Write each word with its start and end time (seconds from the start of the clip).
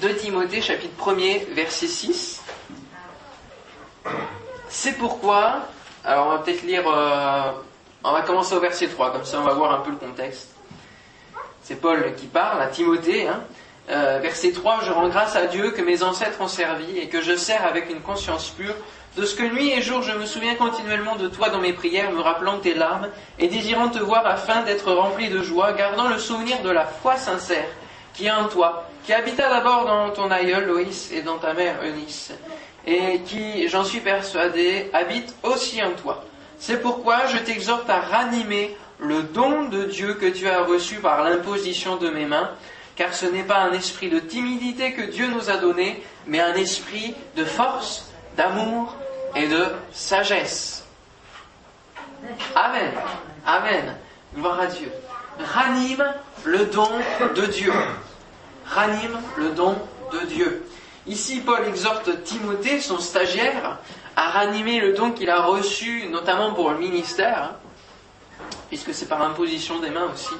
2 0.00 0.14
Timothée 0.16 0.60
chapitre 0.60 0.94
1er 1.02 1.46
verset 1.54 1.86
6. 1.86 2.42
C'est 4.68 4.92
pourquoi, 4.98 5.60
alors 6.04 6.26
on 6.26 6.30
va 6.30 6.38
peut-être 6.38 6.62
lire, 6.62 6.84
euh, 6.86 7.52
on 8.04 8.12
va 8.12 8.20
commencer 8.22 8.54
au 8.54 8.60
verset 8.60 8.88
3, 8.88 9.12
comme 9.12 9.24
ça 9.24 9.40
on 9.40 9.44
va 9.44 9.54
voir 9.54 9.72
un 9.72 9.80
peu 9.80 9.90
le 9.90 9.96
contexte. 9.96 10.50
C'est 11.62 11.76
Paul 11.76 12.14
qui 12.16 12.26
parle 12.26 12.60
à 12.60 12.66
Timothée. 12.66 13.26
Hein. 13.26 13.40
Euh, 13.88 14.18
verset 14.20 14.52
3, 14.52 14.80
je 14.84 14.92
rends 14.92 15.08
grâce 15.08 15.34
à 15.36 15.46
Dieu 15.46 15.70
que 15.70 15.80
mes 15.80 16.02
ancêtres 16.02 16.40
ont 16.40 16.48
servi 16.48 16.98
et 16.98 17.08
que 17.08 17.22
je 17.22 17.36
sers 17.36 17.64
avec 17.64 17.88
une 17.88 18.00
conscience 18.00 18.50
pure, 18.50 18.74
de 19.16 19.24
ce 19.24 19.34
que 19.34 19.44
nuit 19.44 19.70
et 19.70 19.80
jour 19.80 20.02
je 20.02 20.12
me 20.12 20.26
souviens 20.26 20.56
continuellement 20.56 21.16
de 21.16 21.28
toi 21.28 21.48
dans 21.48 21.60
mes 21.60 21.72
prières, 21.72 22.10
me 22.10 22.20
rappelant 22.20 22.58
tes 22.58 22.74
larmes 22.74 23.08
et 23.38 23.48
désirant 23.48 23.88
te 23.88 23.98
voir 23.98 24.26
afin 24.26 24.62
d'être 24.62 24.92
rempli 24.92 25.30
de 25.30 25.42
joie, 25.42 25.72
gardant 25.72 26.08
le 26.08 26.18
souvenir 26.18 26.60
de 26.62 26.70
la 26.70 26.84
foi 26.84 27.16
sincère 27.16 27.68
qui 28.16 28.26
est 28.26 28.30
en 28.30 28.48
toi, 28.48 28.88
qui 29.04 29.12
habita 29.12 29.48
d'abord 29.48 29.84
dans 29.84 30.10
ton 30.10 30.30
aïeul 30.30 30.66
Loïs 30.66 31.12
et 31.12 31.22
dans 31.22 31.38
ta 31.38 31.52
mère 31.52 31.82
Eunice, 31.84 32.32
et 32.86 33.20
qui, 33.20 33.68
j'en 33.68 33.84
suis 33.84 34.00
persuadé, 34.00 34.90
habite 34.92 35.34
aussi 35.42 35.82
en 35.82 35.92
toi. 35.92 36.24
C'est 36.58 36.80
pourquoi 36.80 37.26
je 37.26 37.38
t'exhorte 37.38 37.90
à 37.90 38.00
ranimer 38.00 38.76
le 38.98 39.22
don 39.22 39.64
de 39.68 39.84
Dieu 39.84 40.14
que 40.14 40.26
tu 40.26 40.48
as 40.48 40.62
reçu 40.62 40.96
par 40.96 41.22
l'imposition 41.22 41.96
de 41.96 42.08
mes 42.08 42.24
mains, 42.24 42.50
car 42.96 43.12
ce 43.12 43.26
n'est 43.26 43.42
pas 43.42 43.58
un 43.58 43.72
esprit 43.72 44.08
de 44.08 44.18
timidité 44.18 44.94
que 44.94 45.02
Dieu 45.02 45.28
nous 45.28 45.50
a 45.50 45.58
donné, 45.58 46.02
mais 46.26 46.40
un 46.40 46.54
esprit 46.54 47.14
de 47.36 47.44
force, 47.44 48.10
d'amour 48.36 48.96
et 49.34 49.48
de 49.48 49.66
sagesse. 49.92 50.84
Amen. 52.54 52.92
Amen. 53.44 53.96
Gloire 54.34 54.60
à 54.60 54.66
Dieu. 54.66 54.90
Ranime 55.38 56.14
le 56.44 56.64
don 56.66 56.88
de 57.34 57.46
Dieu. 57.46 57.72
Ranime 58.68 59.18
le 59.36 59.50
don 59.50 59.76
de 60.12 60.26
Dieu. 60.26 60.66
Ici, 61.06 61.40
Paul 61.40 61.66
exhorte 61.68 62.24
Timothée, 62.24 62.80
son 62.80 62.98
stagiaire, 62.98 63.78
à 64.16 64.30
ranimer 64.30 64.80
le 64.80 64.94
don 64.94 65.12
qu'il 65.12 65.30
a 65.30 65.42
reçu, 65.42 66.08
notamment 66.08 66.52
pour 66.52 66.70
le 66.70 66.78
ministère, 66.78 67.52
puisque 68.68 68.92
c'est 68.92 69.06
par 69.06 69.22
imposition 69.22 69.78
des 69.78 69.90
mains 69.90 70.10
aussi. 70.12 70.34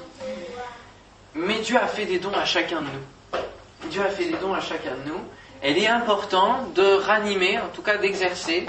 Mais 1.35 1.59
Dieu 1.61 1.77
a 1.77 1.87
fait 1.87 2.07
des 2.07 2.19
dons 2.19 2.33
à 2.33 2.45
chacun 2.45 2.81
de 2.81 2.87
nous. 2.87 3.91
Dieu 3.91 4.03
a 4.03 4.09
fait 4.09 4.25
des 4.25 4.37
dons 4.39 4.55
à 4.55 4.61
chacun 4.61 4.95
de 5.05 5.11
nous. 5.11 5.21
il 5.63 5.79
est 5.79 5.87
important 5.87 6.67
de 6.75 6.95
ranimer, 6.95 7.59
en 7.59 7.69
tout 7.69 7.83
cas 7.83 7.99
d'exercer, 7.99 8.67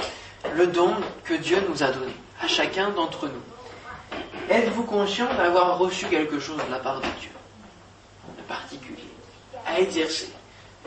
le 0.55 0.67
don 0.67 0.94
que 1.23 1.33
Dieu 1.33 1.64
nous 1.67 1.83
a 1.83 1.88
donné, 1.88 2.14
à 2.42 2.47
chacun 2.47 2.89
d'entre 2.89 3.27
nous. 3.27 4.19
Êtes-vous 4.49 4.83
conscient 4.83 5.27
d'avoir 5.36 5.77
reçu 5.77 6.05
quelque 6.08 6.39
chose 6.39 6.64
de 6.66 6.71
la 6.71 6.80
part 6.80 7.02
de 7.02 7.08
Dieu, 7.19 7.31
de 8.38 8.44
particulier, 8.44 8.86
à 9.67 9.79
exercer 9.79 10.29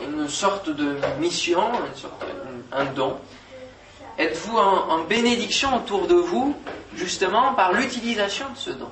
Une 0.02 0.28
sorte 0.28 0.70
de 0.70 0.96
mission, 1.18 1.62
une 1.86 1.94
sorte, 1.96 2.24
un 2.72 2.84
don. 2.86 3.18
Êtes-vous 4.18 4.56
en, 4.56 5.04
bénédiction 5.04 5.76
autour 5.76 6.06
de 6.06 6.14
vous, 6.14 6.56
justement, 6.94 7.54
par 7.54 7.72
l'utilisation 7.72 8.46
de 8.50 8.56
ce 8.56 8.70
don? 8.70 8.90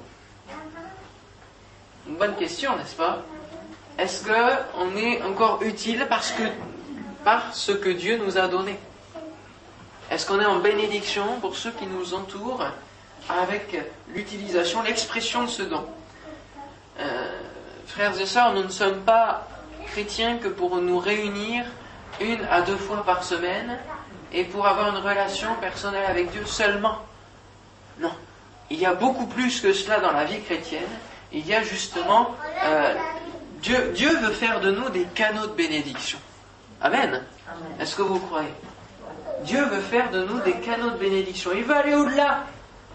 Une 2.08 2.16
bonne 2.16 2.36
question, 2.36 2.76
n'est-ce 2.76 2.94
pas? 2.94 3.22
Est-ce 3.98 4.24
qu'on 4.24 4.96
est 4.96 5.22
encore 5.22 5.62
utile 5.62 6.06
parce 6.08 6.30
que, 6.32 6.44
par 7.24 7.54
ce 7.54 7.72
que 7.72 7.88
Dieu 7.90 8.18
nous 8.24 8.38
a 8.38 8.48
donné? 8.48 8.78
Est-ce 10.10 10.26
qu'on 10.26 10.40
est 10.40 10.46
en 10.46 10.60
bénédiction 10.60 11.40
pour 11.40 11.56
ceux 11.56 11.72
qui 11.72 11.86
nous 11.86 12.14
entourent 12.14 12.64
avec 13.28 13.76
l'utilisation, 14.14 14.82
l'expression 14.82 15.42
de 15.44 15.48
ce 15.48 15.62
don? 15.62 15.84
Euh, 17.00 17.38
Frères 17.86 18.18
et 18.20 18.26
sœurs, 18.26 18.52
nous 18.52 18.64
ne 18.64 18.68
sommes 18.68 19.00
pas 19.00 19.48
chrétiens 19.92 20.38
que 20.38 20.48
pour 20.48 20.76
nous 20.76 20.98
réunir 20.98 21.64
une 22.20 22.44
à 22.50 22.62
deux 22.62 22.76
fois 22.76 23.04
par 23.04 23.24
semaine 23.24 23.78
et 24.32 24.44
pour 24.44 24.66
avoir 24.66 24.88
une 24.88 25.02
relation 25.02 25.54
personnelle 25.60 26.06
avec 26.08 26.30
Dieu 26.30 26.44
seulement. 26.44 26.98
Non. 28.00 28.12
Il 28.70 28.78
y 28.78 28.86
a 28.86 28.94
beaucoup 28.94 29.26
plus 29.26 29.60
que 29.60 29.72
cela 29.72 30.00
dans 30.00 30.12
la 30.12 30.24
vie 30.24 30.40
chrétienne 30.42 30.88
il 31.32 31.46
y 31.46 31.54
a 31.54 31.62
justement, 31.62 32.34
euh, 32.64 32.94
Dieu, 33.60 33.92
Dieu 33.94 34.16
veut 34.18 34.32
faire 34.32 34.60
de 34.60 34.70
nous 34.70 34.88
des 34.88 35.04
canaux 35.14 35.46
de 35.46 35.52
bénédiction. 35.52 36.18
Amen. 36.80 37.22
Est-ce 37.80 37.96
que 37.96 38.02
vous 38.02 38.18
croyez? 38.18 38.52
Dieu 39.42 39.62
veut 39.66 39.80
faire 39.80 40.10
de 40.10 40.24
nous 40.24 40.40
des 40.40 40.54
canaux 40.54 40.90
de 40.90 40.96
bénédiction. 40.96 41.50
Il 41.54 41.64
veut 41.64 41.76
aller 41.76 41.94
au-delà 41.94 42.44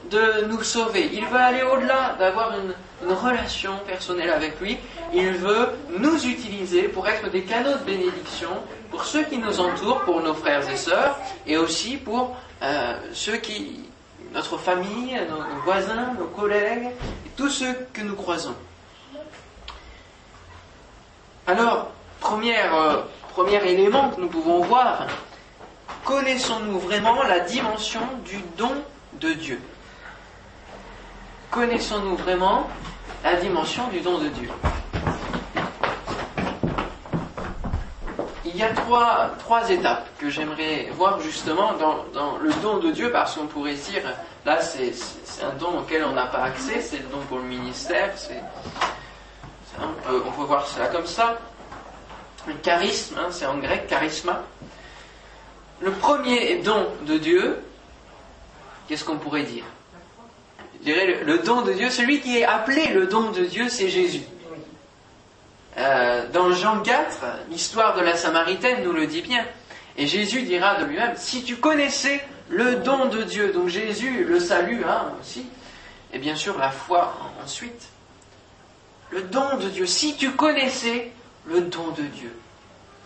de 0.10 0.46
nous 0.48 0.64
sauver. 0.64 1.10
Il 1.14 1.26
veut 1.26 1.40
aller 1.40 1.64
au-delà 1.64 2.16
d'avoir 2.20 2.54
une, 2.58 2.74
relation 3.14 3.74
personnelle 3.86 4.30
avec 4.30 4.62
lui. 4.62 4.78
Il 5.14 5.34
veut 5.34 5.70
nous 6.00 6.26
utiliser 6.26 6.84
pour 6.84 7.06
être 7.08 7.30
des 7.30 7.42
canaux 7.42 7.74
de 7.74 7.84
bénédiction 7.84 8.50
pour 8.90 9.04
ceux 9.04 9.24
qui 9.24 9.38
nous 9.38 9.60
entourent, 9.60 10.02
pour 10.04 10.22
nos 10.22 10.34
frères 10.34 10.68
et 10.70 10.78
sœurs, 10.78 11.18
et 11.46 11.58
aussi 11.58 11.98
pour 11.98 12.36
euh, 12.62 12.96
ceux 13.12 13.36
qui, 13.38 13.90
notre 14.34 14.58
famille, 14.58 15.20
nos 15.30 15.64
voisins, 15.66 16.14
nos 16.18 16.28
collègues, 16.28 16.92
et 17.26 17.30
tous 17.36 17.50
ceux 17.50 17.74
que 17.92 18.02
nous 18.02 18.16
croisons. 18.16 18.56
Alors, 21.46 21.92
euh, 22.32 23.02
premier 23.34 23.70
élément 23.70 24.12
que 24.12 24.22
nous 24.22 24.30
pouvons 24.30 24.62
voir, 24.62 25.08
connaissons-nous 26.06 26.80
vraiment 26.80 27.22
la 27.24 27.42
dimension 27.42 28.02
du 28.24 28.40
don 28.58 28.72
de 29.20 29.34
Dieu? 29.34 29.60
Connaissons-nous 31.54 32.16
vraiment 32.16 32.68
la 33.24 33.36
dimension 33.36 33.88
du 33.90 34.00
don 34.00 34.18
de 34.18 34.28
Dieu? 34.30 34.50
Il 38.44 38.58
y 38.58 38.64
a 38.64 38.70
trois, 38.70 39.70
étapes 39.70 40.10
que 40.18 40.32
j'aimerais 40.32 40.90
voir 40.94 41.20
justement 41.22 41.74
dans, 41.74 42.38
le 42.38 42.52
don 42.64 42.80
de 42.80 42.90
Dieu, 42.90 43.12
parce 43.12 43.36
qu'on 43.36 43.46
pourrait 43.46 43.76
dire, 43.76 44.02
là 44.46 44.62
c'est 44.62 44.94
un 45.44 45.54
don 45.60 45.82
auquel 45.82 46.04
on 46.06 46.14
n'a 46.14 46.26
pas 46.26 46.42
accès, 46.42 46.82
c'est 46.82 46.98
le 46.98 47.08
don 47.10 47.20
pour 47.30 47.38
le 47.38 47.44
ministère, 47.44 48.14
c'est, 48.16 48.42
on, 49.80 50.08
peut, 50.08 50.24
on 50.26 50.32
peut 50.32 50.46
voir 50.46 50.66
cela 50.66 50.88
comme 50.88 51.06
ça. 51.06 51.38
Le 52.48 52.56
charisme, 52.56 53.16
hein, 53.20 53.28
c'est 53.30 53.46
en 53.46 53.60
grec, 53.60 53.86
charisma. 53.86 54.42
Le 55.82 55.92
premier 55.92 56.64
don 56.64 56.88
de 57.04 57.20
Dieu, 57.20 57.64
qu'est-ce 58.88 59.06
qu'on 59.06 59.18
pourrait 59.18 59.44
dire? 59.44 59.66
Je 60.84 60.92
dirais 60.92 61.24
le, 61.24 61.40
don 61.40 61.62
de 61.62 61.72
Dieu, 61.72 61.90
celui 61.90 62.20
qui 62.20 62.38
est 62.38 62.44
appelé 62.44 62.88
le 62.88 63.08
don 63.08 63.32
de 63.32 63.46
Dieu, 63.46 63.70
c'est 63.70 63.88
Jésus. 63.88 64.24
Euh, 65.78 66.28
dans 66.34 66.52
Jean 66.52 66.82
4, 66.82 67.20
l'histoire 67.50 67.96
de 67.96 68.02
la 68.02 68.18
Samaritaine 68.18 68.84
nous 68.84 68.92
le 68.92 69.08
dit 69.08 69.22
bien. 69.22 69.46
Et 69.96 70.08
Jésus 70.08 70.42
dira 70.42 70.76
de 70.82 70.86
lui-même, 70.86 71.14
si 71.16 71.44
tu 71.44 71.56
connaissais 71.56 72.22
le 72.50 72.76
don 72.76 73.06
de 73.06 73.24
Dieu, 73.24 73.54
donc 73.54 73.70
Jésus, 73.70 74.26
le 74.26 74.42
salut 74.42 74.84
hein, 74.84 75.14
aussi, 75.22 75.46
et 76.12 76.20
bien 76.20 76.36
sûr 76.36 76.58
la 76.58 76.70
foi 76.70 77.18
ensuite, 77.42 77.88
le 79.12 79.22
don 79.22 79.56
de 79.56 79.70
Dieu, 79.70 79.86
si 79.86 80.18
tu 80.18 80.32
connaissais 80.32 81.14
le 81.48 81.62
don 81.62 81.92
de 81.92 82.04
Dieu. 82.04 82.36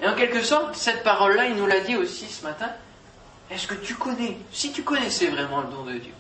Et 0.02 0.08
en 0.08 0.16
quelque 0.16 0.42
sorte, 0.42 0.76
cette 0.76 1.04
parole-là, 1.04 1.46
il 1.46 1.56
nous 1.56 1.68
l'a 1.68 1.82
dit 1.82 1.96
aussi 1.96 2.26
ce 2.26 2.44
matin, 2.44 2.72
est-ce 3.52 3.68
que 3.68 3.76
tu 3.76 3.94
connais, 3.94 4.36
si 4.52 4.72
tu 4.72 4.82
connaissais 4.82 5.28
vraiment 5.28 5.62
le 5.62 5.68
don 5.68 5.84
de 5.84 5.94
Dieu, 5.94 6.14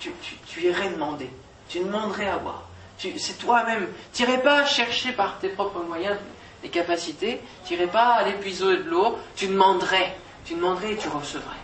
tu, 0.00 0.60
irais 0.62 0.90
demander, 0.90 1.30
tu 1.68 1.80
demanderais 1.80 2.28
à 2.28 2.36
voir 2.36 2.70
c'est 3.16 3.38
toi-même. 3.38 3.88
Tu 4.12 4.22
n'irais 4.22 4.42
pas 4.42 4.64
chercher 4.64 5.12
par 5.12 5.38
tes 5.38 5.48
propres 5.48 5.80
moyens 5.80 6.16
des 6.62 6.68
capacités, 6.68 7.40
tu 7.64 7.74
n'irais 7.74 7.86
pas 7.86 8.14
aller 8.14 8.32
puiser 8.32 8.64
de 8.64 8.82
l'eau, 8.90 9.18
tu 9.36 9.46
demanderais, 9.46 10.14
tu 10.44 10.54
demanderais 10.54 10.92
et 10.92 10.96
tu 10.96 11.08
recevrais. 11.08 11.56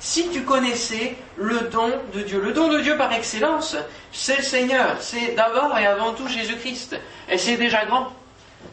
Si 0.00 0.28
tu 0.30 0.42
connaissais 0.42 1.16
le 1.36 1.60
don 1.72 1.90
de 2.14 2.22
Dieu, 2.22 2.40
le 2.40 2.52
don 2.52 2.68
de 2.68 2.80
Dieu 2.80 2.96
par 2.96 3.12
excellence, 3.12 3.76
c'est 4.12 4.38
le 4.38 4.42
Seigneur, 4.42 4.96
c'est 5.00 5.34
d'abord 5.34 5.76
et 5.76 5.86
avant 5.86 6.14
tout 6.14 6.28
Jésus-Christ, 6.28 6.96
et 7.28 7.38
c'est 7.38 7.56
déjà 7.56 7.84
grand, 7.84 8.12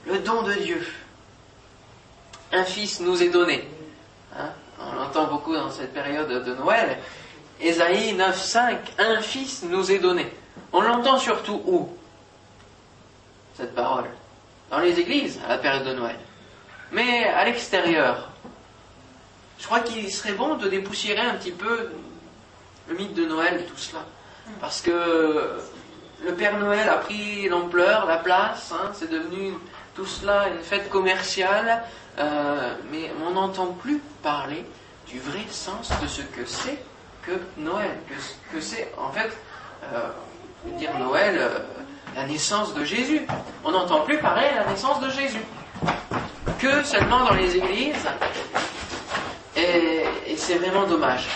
le 0.08 0.20
don 0.20 0.44
de 0.44 0.54
Dieu. 0.54 0.86
Un 2.52 2.64
fils 2.64 3.00
nous 3.00 3.22
est 3.22 3.30
donné. 3.30 3.68
Hein, 4.38 4.50
on 4.80 4.96
l'entend 4.96 5.26
beaucoup 5.26 5.54
dans 5.54 5.72
cette 5.72 5.94
période 5.94 6.30
de 6.30 6.54
Noël. 6.54 7.00
Ésaïe 7.60 8.14
9.5, 8.16 8.78
un 9.00 9.22
fils 9.22 9.64
nous 9.64 9.92
est 9.92 10.00
donné. 10.00 10.32
On 10.74 10.82
l'entend 10.82 11.18
surtout 11.18 11.62
où? 11.66 11.90
Cette 13.56 13.74
parole 13.74 14.10
Dans 14.70 14.80
les 14.80 15.00
églises, 15.00 15.40
à 15.46 15.50
la 15.50 15.58
période 15.58 15.88
de 15.88 15.94
Noël. 15.94 16.20
Mais 16.92 17.26
à 17.26 17.46
l'extérieur, 17.46 18.30
je 19.60 19.66
crois 19.66 19.80
qu'il 19.80 20.12
serait 20.12 20.34
bon 20.34 20.56
de 20.56 20.68
dépoussiérer 20.68 21.22
un 21.22 21.36
petit 21.36 21.52
peu 21.52 21.92
le 22.90 22.96
mythe 22.96 23.14
de 23.14 23.26
Noël 23.26 23.62
et 23.62 23.64
tout 23.64 23.78
cela. 23.78 24.04
Parce 24.60 24.82
que 24.82 25.60
le 26.24 26.34
Père 26.34 26.60
Noël 26.60 26.88
a 26.90 26.98
pris 26.98 27.48
l'ampleur, 27.48 28.06
la 28.06 28.18
place, 28.18 28.72
hein, 28.74 28.92
c'est 28.94 29.10
devenu 29.10 29.54
tout 29.96 30.06
cela 30.06 30.50
une 30.50 30.62
fête 30.62 30.90
commerciale, 30.90 31.84
euh, 32.20 32.76
mais 32.92 33.12
on 33.26 33.32
n'entend 33.32 33.68
plus 33.68 34.02
parler 34.22 34.66
du 35.08 35.20
vrai 35.20 35.46
sens 35.50 35.90
de 36.02 36.08
ce 36.08 36.22
que 36.22 36.46
c'est 36.46 36.84
que 37.26 37.32
Noël, 37.58 37.92
que, 38.52 38.62
c'est 38.62 38.92
en 38.98 39.12
fait, 39.12 39.32
euh, 39.94 40.10
dire 40.78 40.98
Noël, 41.00 41.36
euh, 41.38 41.60
la 42.16 42.26
naissance 42.26 42.74
de 42.74 42.84
Jésus. 42.84 43.22
On 43.64 43.72
n'entend 43.72 44.02
plus 44.02 44.20
parler 44.20 44.48
la 44.56 44.66
naissance 44.66 45.00
de 45.02 45.10
Jésus. 45.10 45.42
seulement 46.84 47.26
dans 47.26 47.36
les 47.36 47.58
églises, 47.58 48.08
et, 49.56 50.04
c'est 50.36 50.56
vraiment 50.56 50.86
dommage. 50.88 51.28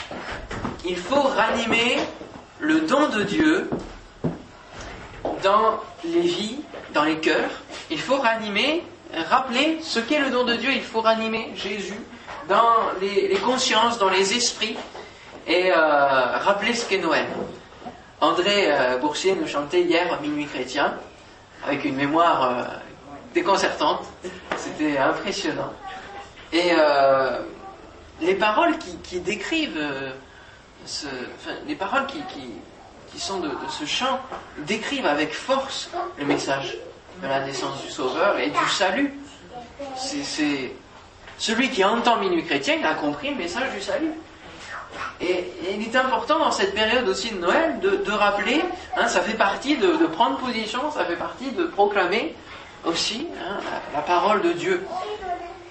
Il 0.85 0.97
faut 0.97 1.21
ranimer 1.21 1.97
le 2.59 2.81
don 2.81 3.09
de 3.09 3.23
Dieu 3.23 3.69
dans 5.43 5.79
les 6.03 6.21
vies, 6.21 6.59
dans 6.93 7.03
les 7.03 7.17
cœurs. 7.17 7.51
Il 7.91 7.99
faut 7.99 8.17
ranimer, 8.17 8.83
rappeler 9.29 9.79
ce 9.81 9.99
qu'est 9.99 10.19
le 10.19 10.31
don 10.31 10.45
de 10.45 10.55
Dieu. 10.55 10.71
Il 10.73 10.81
faut 10.81 11.01
ranimer 11.01 11.53
Jésus 11.55 11.99
dans 12.47 12.91
les 12.99 13.37
consciences, 13.45 13.99
dans 13.99 14.09
les 14.09 14.35
esprits, 14.35 14.77
et 15.49 15.71
euh, 15.71 16.37
rappeler 16.37 16.73
ce 16.73 16.87
qu'est 16.87 16.99
Noël. 16.99 17.25
André 18.21 18.71
euh, 18.71 18.97
Boursier 18.97 19.35
nous 19.35 19.47
chantait 19.47 19.81
hier 19.81 20.21
Minuit 20.21 20.45
chrétien, 20.45 20.93
avec 21.65 21.83
une 21.83 21.95
mémoire 21.95 22.43
euh, 22.43 22.63
déconcertante. 23.33 24.05
C'était 24.55 24.97
impressionnant. 24.97 25.73
Et 26.53 26.71
euh, 26.71 27.39
les 28.21 28.35
paroles 28.35 28.77
qui, 28.77 29.19
décrivent, 29.19 29.79
les 31.67 31.75
paroles 31.75 32.05
qui, 32.05 32.21
qui, 32.23 32.51
qui 33.11 33.19
sont 33.19 33.39
de, 33.39 33.47
de, 33.47 33.69
ce 33.69 33.85
chant 33.85 34.19
décrivent 34.59 35.05
avec 35.05 35.33
force 35.33 35.89
le 36.17 36.25
message 36.25 36.77
de 37.23 37.27
la 37.27 37.39
naissance 37.41 37.81
du 37.83 37.89
Sauveur 37.89 38.37
et 38.37 38.49
du 38.49 38.69
salut. 38.69 39.13
C'est 39.95 40.73
celui 41.37 41.69
qui 41.69 41.83
entend 41.83 42.17
Minuit 42.17 42.43
chrétien, 42.43 42.75
il 42.79 42.85
a 42.85 42.93
compris 42.95 43.29
le 43.29 43.35
message 43.35 43.71
du 43.71 43.81
salut. 43.81 44.13
Et, 45.21 45.45
il 45.71 45.83
est 45.83 45.95
important 45.95 46.39
dans 46.39 46.51
cette 46.51 46.73
période 46.73 47.07
aussi 47.07 47.31
de 47.31 47.39
Noël 47.39 47.79
de, 47.79 48.11
rappeler, 48.11 48.63
hein, 48.97 49.07
ça 49.07 49.21
fait 49.21 49.37
partie 49.37 49.77
de, 49.77 50.07
prendre 50.07 50.37
position, 50.37 50.91
ça 50.91 51.05
fait 51.05 51.15
partie 51.15 51.51
de 51.51 51.65
proclamer 51.65 52.35
aussi 52.85 53.27
hein, 53.45 53.57
la, 53.93 54.01
parole 54.01 54.41
de 54.41 54.53
Dieu. 54.53 54.85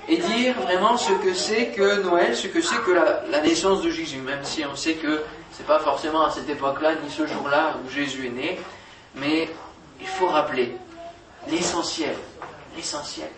Et 0.09 0.17
dire 0.19 0.55
vraiment 0.61 0.97
ce 0.97 1.13
que 1.13 1.35
c'est 1.35 1.69
que 1.69 2.03
Noël, 2.03 2.35
ce 2.35 2.47
que 2.47 2.61
c'est 2.61 2.79
que 2.83 2.93
la, 2.93 3.41
naissance 3.41 3.83
de 3.83 3.91
Jésus, 3.91 4.19
même 4.19 4.45
si 4.45 4.65
on 4.65 4.77
sait 4.77 4.95
que 4.95 5.23
c'est 5.53 5.67
pas 5.67 5.81
forcément 5.81 6.25
à 6.25 6.31
cette 6.31 6.49
époque-là, 6.49 6.93
ni 7.03 7.11
ce 7.11 7.27
jour-là 7.27 7.75
où 7.85 7.91
Jésus 7.91 8.27
est 8.27 8.31
né, 8.31 8.61
mais 9.15 9.49
il 10.01 10.07
faut 10.07 10.29
rappeler 10.29 10.77
l'essentiel, 11.49 12.15
l'essentiel. 12.77 13.29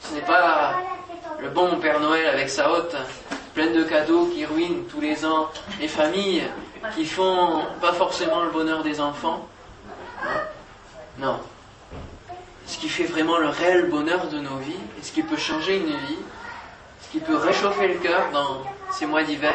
Ce 0.00 0.14
n'est 0.14 0.20
pas 0.20 0.74
le 1.40 1.48
bon 1.48 1.78
Père 1.78 2.00
Noël 2.00 2.26
avec 2.26 2.48
sa 2.48 2.70
hotte 2.70 2.94
pleine 3.54 3.72
de 3.72 3.84
cadeaux 3.84 4.26
qui 4.26 4.44
ruinent 4.44 4.84
tous 4.90 5.00
les 5.00 5.24
ans 5.24 5.48
les 5.80 5.88
familles, 5.88 6.42
qui 6.94 7.06
font 7.06 7.62
pas 7.80 7.92
forcément 7.92 8.42
le 8.42 8.50
bonheur 8.50 8.82
des 8.82 9.00
enfants. 9.00 9.48
Non. 11.18 11.38
Ce 12.66 12.78
qui 12.78 12.88
fait 12.88 13.04
vraiment 13.04 13.38
le 13.38 13.48
réel 13.48 13.88
bonheur 13.88 14.26
de 14.28 14.38
nos 14.38 14.56
vies, 14.56 14.72
et 14.98 15.02
ce 15.02 15.12
qui 15.12 15.22
peut 15.22 15.36
changer 15.36 15.76
une 15.76 15.86
vie, 15.86 16.18
ce 17.02 17.08
qui 17.12 17.20
peut 17.20 17.36
réchauffer 17.36 17.88
le 17.88 17.94
cœur 18.00 18.30
dans 18.32 18.62
ces 18.92 19.06
mois 19.06 19.22
d'hiver, 19.22 19.54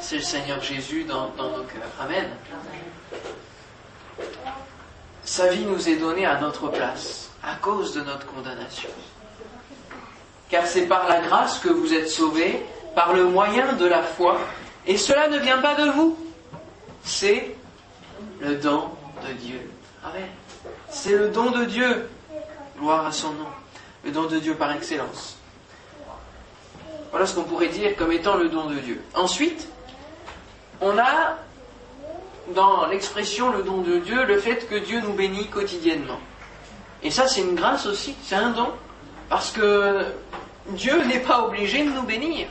c'est 0.00 0.16
le 0.16 0.22
Seigneur 0.22 0.62
Jésus 0.62 1.04
dans, 1.04 1.28
dans 1.36 1.50
nos 1.50 1.64
cœurs. 1.64 1.90
Amen. 2.00 2.30
Sa 5.24 5.48
vie 5.48 5.64
nous 5.64 5.88
est 5.88 5.96
donnée 5.96 6.24
à 6.24 6.40
notre 6.40 6.68
place, 6.68 7.30
à 7.42 7.56
cause 7.56 7.92
de 7.94 8.00
notre 8.00 8.26
condamnation. 8.26 8.88
Car 10.48 10.66
c'est 10.66 10.86
par 10.86 11.06
la 11.06 11.20
grâce 11.20 11.58
que 11.58 11.68
vous 11.68 11.92
êtes 11.92 12.08
sauvés, 12.08 12.64
par 12.94 13.12
le 13.12 13.24
moyen 13.24 13.74
de 13.74 13.86
la 13.86 14.02
foi, 14.02 14.38
et 14.86 14.96
cela 14.96 15.28
ne 15.28 15.38
vient 15.38 15.58
pas 15.58 15.74
de 15.74 15.90
vous, 15.90 16.18
c'est 17.02 17.54
le 18.40 18.56
don 18.56 18.90
de 19.26 19.32
Dieu. 19.34 19.70
Amen. 20.04 20.26
C'est 20.88 21.16
le 21.16 21.28
don 21.28 21.50
de 21.50 21.64
Dieu. 21.64 22.08
Gloire 22.78 23.06
à 23.06 23.12
son 23.12 23.32
nom. 23.32 23.46
Le 24.04 24.10
don 24.10 24.26
de 24.26 24.38
Dieu 24.38 24.54
par 24.54 24.72
excellence. 24.72 25.36
Voilà 27.10 27.26
ce 27.26 27.34
qu'on 27.34 27.44
pourrait 27.44 27.68
dire 27.68 27.96
comme 27.96 28.12
étant 28.12 28.36
le 28.36 28.48
don 28.48 28.66
de 28.66 28.76
Dieu. 28.76 29.02
Ensuite, 29.14 29.68
on 30.80 30.96
a 30.98 31.36
dans 32.54 32.86
l'expression 32.86 33.50
le 33.50 33.62
don 33.62 33.82
de 33.82 33.98
Dieu 33.98 34.24
le 34.24 34.38
fait 34.38 34.68
que 34.68 34.76
Dieu 34.76 35.00
nous 35.00 35.12
bénit 35.12 35.46
quotidiennement. 35.48 36.18
Et 37.02 37.10
ça, 37.10 37.26
c'est 37.26 37.40
une 37.40 37.54
grâce 37.54 37.86
aussi, 37.86 38.14
c'est 38.22 38.36
un 38.36 38.50
don. 38.50 38.68
Parce 39.28 39.50
que 39.50 40.04
Dieu 40.70 41.02
n'est 41.04 41.20
pas 41.20 41.44
obligé 41.44 41.84
de 41.84 41.90
nous 41.90 42.02
bénir. 42.02 42.48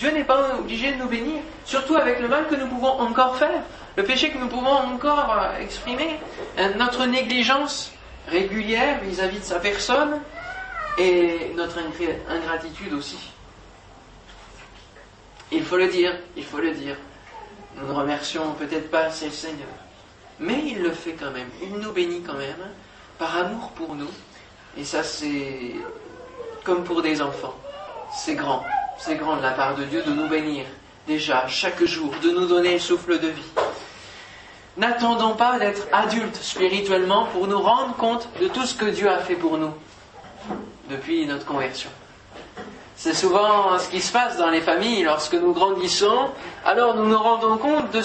Dieu 0.00 0.10
n'est 0.12 0.24
pas 0.24 0.56
obligé 0.58 0.92
de 0.92 0.96
nous 0.96 1.08
bénir, 1.08 1.42
surtout 1.66 1.94
avec 1.94 2.20
le 2.20 2.28
mal 2.28 2.48
que 2.48 2.54
nous 2.54 2.66
pouvons 2.68 2.98
encore 3.00 3.36
faire, 3.36 3.62
le 3.96 4.02
péché 4.02 4.30
que 4.30 4.38
nous 4.38 4.48
pouvons 4.48 4.72
encore 4.72 5.36
exprimer, 5.60 6.18
notre 6.78 7.04
négligence 7.04 7.92
régulière 8.26 9.00
vis-à-vis 9.02 9.40
de 9.40 9.44
sa 9.44 9.60
personne 9.60 10.18
et 10.96 11.52
notre 11.54 11.80
ingratitude 12.30 12.94
aussi. 12.94 13.18
Il 15.52 15.64
faut 15.64 15.76
le 15.76 15.88
dire, 15.88 16.16
il 16.34 16.44
faut 16.44 16.60
le 16.60 16.70
dire. 16.70 16.96
Nous 17.76 17.86
ne 17.86 17.92
remercions 17.92 18.54
peut-être 18.54 18.90
pas 18.90 19.00
assez 19.00 19.26
le 19.26 19.32
Seigneur, 19.32 19.68
mais 20.38 20.62
il 20.64 20.80
le 20.80 20.92
fait 20.92 21.12
quand 21.12 21.30
même. 21.30 21.48
Il 21.62 21.74
nous 21.74 21.92
bénit 21.92 22.22
quand 22.22 22.38
même 22.38 22.70
par 23.18 23.36
amour 23.36 23.70
pour 23.72 23.94
nous. 23.94 24.10
Et 24.78 24.84
ça, 24.84 25.02
c'est 25.02 25.74
comme 26.64 26.84
pour 26.84 27.02
des 27.02 27.20
enfants. 27.20 27.54
C'est 28.10 28.34
grand. 28.34 28.66
C'est 29.02 29.16
grand 29.16 29.36
la 29.36 29.52
part 29.52 29.76
de 29.76 29.84
Dieu 29.84 30.02
de 30.02 30.12
nous 30.12 30.28
bénir 30.28 30.66
déjà 31.06 31.48
chaque 31.48 31.82
jour, 31.84 32.12
de 32.22 32.30
nous 32.30 32.46
donner 32.46 32.74
le 32.74 32.78
souffle 32.78 33.18
de 33.18 33.28
vie. 33.28 33.50
N'attendons 34.76 35.34
pas 35.34 35.58
d'être 35.58 35.86
adultes 35.90 36.36
spirituellement 36.36 37.24
pour 37.32 37.46
nous 37.46 37.60
rendre 37.60 37.94
compte 37.96 38.28
de 38.40 38.48
tout 38.48 38.66
ce 38.66 38.74
que 38.74 38.84
Dieu 38.84 39.10
a 39.10 39.18
fait 39.18 39.36
pour 39.36 39.56
nous 39.56 39.72
depuis 40.90 41.26
notre 41.26 41.46
conversion. 41.46 41.88
C'est 42.94 43.14
souvent 43.14 43.78
ce 43.78 43.88
qui 43.88 44.02
se 44.02 44.12
passe 44.12 44.36
dans 44.36 44.50
les 44.50 44.60
familles 44.60 45.04
lorsque 45.04 45.32
nous 45.34 45.54
grandissons, 45.54 46.28
alors 46.66 46.94
nous 46.94 47.06
nous 47.06 47.18
rendons 47.18 47.56
compte 47.56 47.90
de 47.92 48.02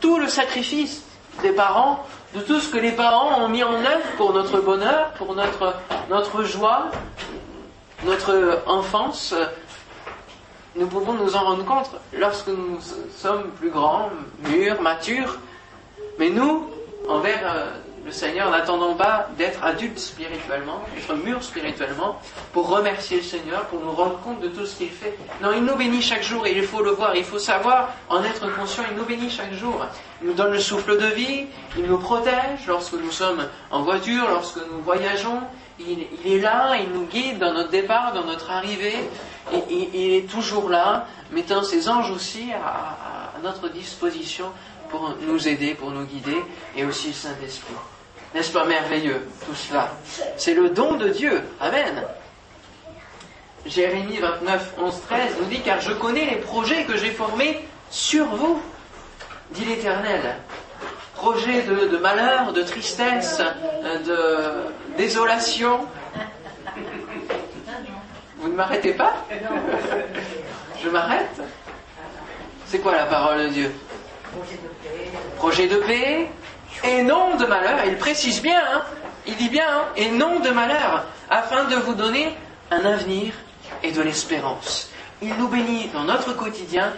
tout 0.00 0.18
le 0.18 0.28
sacrifice 0.28 1.02
des 1.42 1.52
parents, 1.52 2.06
de 2.34 2.40
tout 2.40 2.58
ce 2.58 2.70
que 2.70 2.78
les 2.78 2.92
parents 2.92 3.38
ont 3.44 3.48
mis 3.48 3.62
en 3.62 3.74
œuvre 3.74 4.16
pour 4.16 4.32
notre 4.32 4.60
bonheur, 4.60 5.10
pour 5.18 5.34
notre, 5.34 5.74
notre 6.08 6.42
joie, 6.42 6.86
notre 8.04 8.62
enfance, 8.66 9.34
nous 10.76 10.86
pouvons 10.86 11.14
nous 11.14 11.36
en 11.36 11.44
rendre 11.44 11.64
compte 11.64 11.90
lorsque 12.18 12.48
nous 12.48 12.78
sommes 13.16 13.50
plus 13.58 13.70
grands, 13.70 14.10
mûrs, 14.48 14.80
matures. 14.80 15.38
Mais 16.18 16.30
nous, 16.30 16.66
envers 17.08 17.40
euh, 17.44 17.70
le 18.04 18.10
Seigneur, 18.10 18.50
n'attendons 18.50 18.94
pas 18.94 19.28
d'être 19.38 19.62
adultes 19.62 19.98
spirituellement, 19.98 20.82
d'être 20.94 21.14
mûrs 21.14 21.42
spirituellement, 21.42 22.20
pour 22.52 22.68
remercier 22.68 23.18
le 23.18 23.22
Seigneur, 23.22 23.66
pour 23.66 23.80
nous 23.80 23.92
rendre 23.92 24.18
compte 24.20 24.40
de 24.40 24.48
tout 24.48 24.66
ce 24.66 24.76
qu'il 24.76 24.90
fait. 24.90 25.16
Non, 25.40 25.50
il 25.54 25.64
nous 25.64 25.76
bénit 25.76 26.02
chaque 26.02 26.22
jour 26.22 26.46
et 26.46 26.52
il 26.52 26.64
faut 26.64 26.82
le 26.82 26.90
voir, 26.90 27.14
il 27.14 27.24
faut 27.24 27.38
savoir 27.38 27.90
en 28.08 28.24
être 28.24 28.52
conscient, 28.56 28.82
il 28.90 28.96
nous 28.96 29.04
bénit 29.04 29.30
chaque 29.30 29.52
jour. 29.54 29.86
Il 30.20 30.28
nous 30.28 30.34
donne 30.34 30.52
le 30.52 30.58
souffle 30.58 30.98
de 30.98 31.06
vie, 31.06 31.46
il 31.76 31.84
nous 31.84 31.98
protège 31.98 32.66
lorsque 32.66 32.94
nous 32.94 33.12
sommes 33.12 33.46
en 33.70 33.82
voiture, 33.82 34.28
lorsque 34.28 34.58
nous 34.72 34.82
voyageons, 34.82 35.40
il, 35.78 36.32
est 36.32 36.38
là, 36.38 36.76
il 36.76 36.90
nous 36.90 37.06
guide 37.06 37.38
dans 37.38 37.52
notre 37.52 37.70
départ, 37.70 38.12
dans 38.12 38.24
notre 38.24 38.50
arrivée, 38.50 38.98
et, 39.52 39.88
il, 39.94 40.14
est 40.14 40.30
toujours 40.30 40.68
là, 40.68 41.06
mettant 41.30 41.62
ses 41.62 41.88
anges 41.88 42.10
aussi 42.10 42.52
à, 42.52 43.36
à, 43.36 43.40
notre 43.42 43.68
disposition 43.68 44.46
pour 44.90 45.16
nous 45.26 45.48
aider, 45.48 45.74
pour 45.74 45.90
nous 45.90 46.04
guider, 46.04 46.36
et 46.76 46.84
aussi 46.84 47.08
le 47.08 47.14
Saint-Esprit. 47.14 47.74
N'est-ce 48.34 48.52
pas 48.52 48.64
merveilleux 48.64 49.28
tout 49.46 49.54
cela 49.54 49.90
C'est 50.36 50.54
le 50.54 50.70
don 50.70 50.94
de 50.94 51.08
Dieu. 51.08 51.42
Amen. 51.60 52.02
Jérémie 53.66 54.18
29, 54.18 54.74
11, 54.78 55.00
13 55.08 55.20
nous 55.40 55.46
dit, 55.46 55.60
car 55.60 55.80
je 55.80 55.92
connais 55.92 56.24
les 56.26 56.36
projets 56.36 56.84
que 56.84 56.96
j'ai 56.96 57.10
formés 57.10 57.66
sur 57.90 58.26
vous, 58.26 58.60
dit 59.50 59.64
l'Éternel 59.64 60.36
projet 61.22 61.62
de, 61.62 61.86
de, 61.86 61.98
malheur, 61.98 62.52
de 62.52 62.62
tristesse, 62.62 63.40
de 64.04 64.96
désolation. 64.96 65.86
Vous 68.38 68.48
ne 68.48 68.54
m'arrêtez 68.54 68.92
pas 68.92 69.14
Je 70.82 70.88
m'arrête 70.88 71.40
C'est 72.66 72.80
quoi 72.80 72.96
la 72.96 73.04
parole 73.04 73.44
de 73.44 73.48
Dieu? 73.48 73.72
Projet 75.36 75.68
de 75.68 75.76
paix 75.76 76.28
et 76.84 77.02
non 77.02 77.36
de 77.36 77.46
malheur. 77.46 77.78
Il 77.86 77.96
précise 77.96 78.42
bien, 78.42 78.60
hein 78.72 78.82
il 79.26 79.36
dit 79.36 79.48
bien, 79.48 79.66
hein 79.68 79.84
et 79.96 80.10
non 80.10 80.40
de 80.40 80.50
malheur, 80.50 81.04
afin 81.30 81.64
de 81.64 81.76
vous 81.76 81.94
donner 81.94 82.28
un 82.70 82.84
avenir 82.84 83.34
et 83.82 83.92
de 83.92 84.02
l'espérance. 84.02 84.90
Il 85.20 85.34
nous 85.34 85.48
bénit 85.48 85.88
dans 85.92 86.04
notre 86.04 86.34
quotidien 86.34 86.92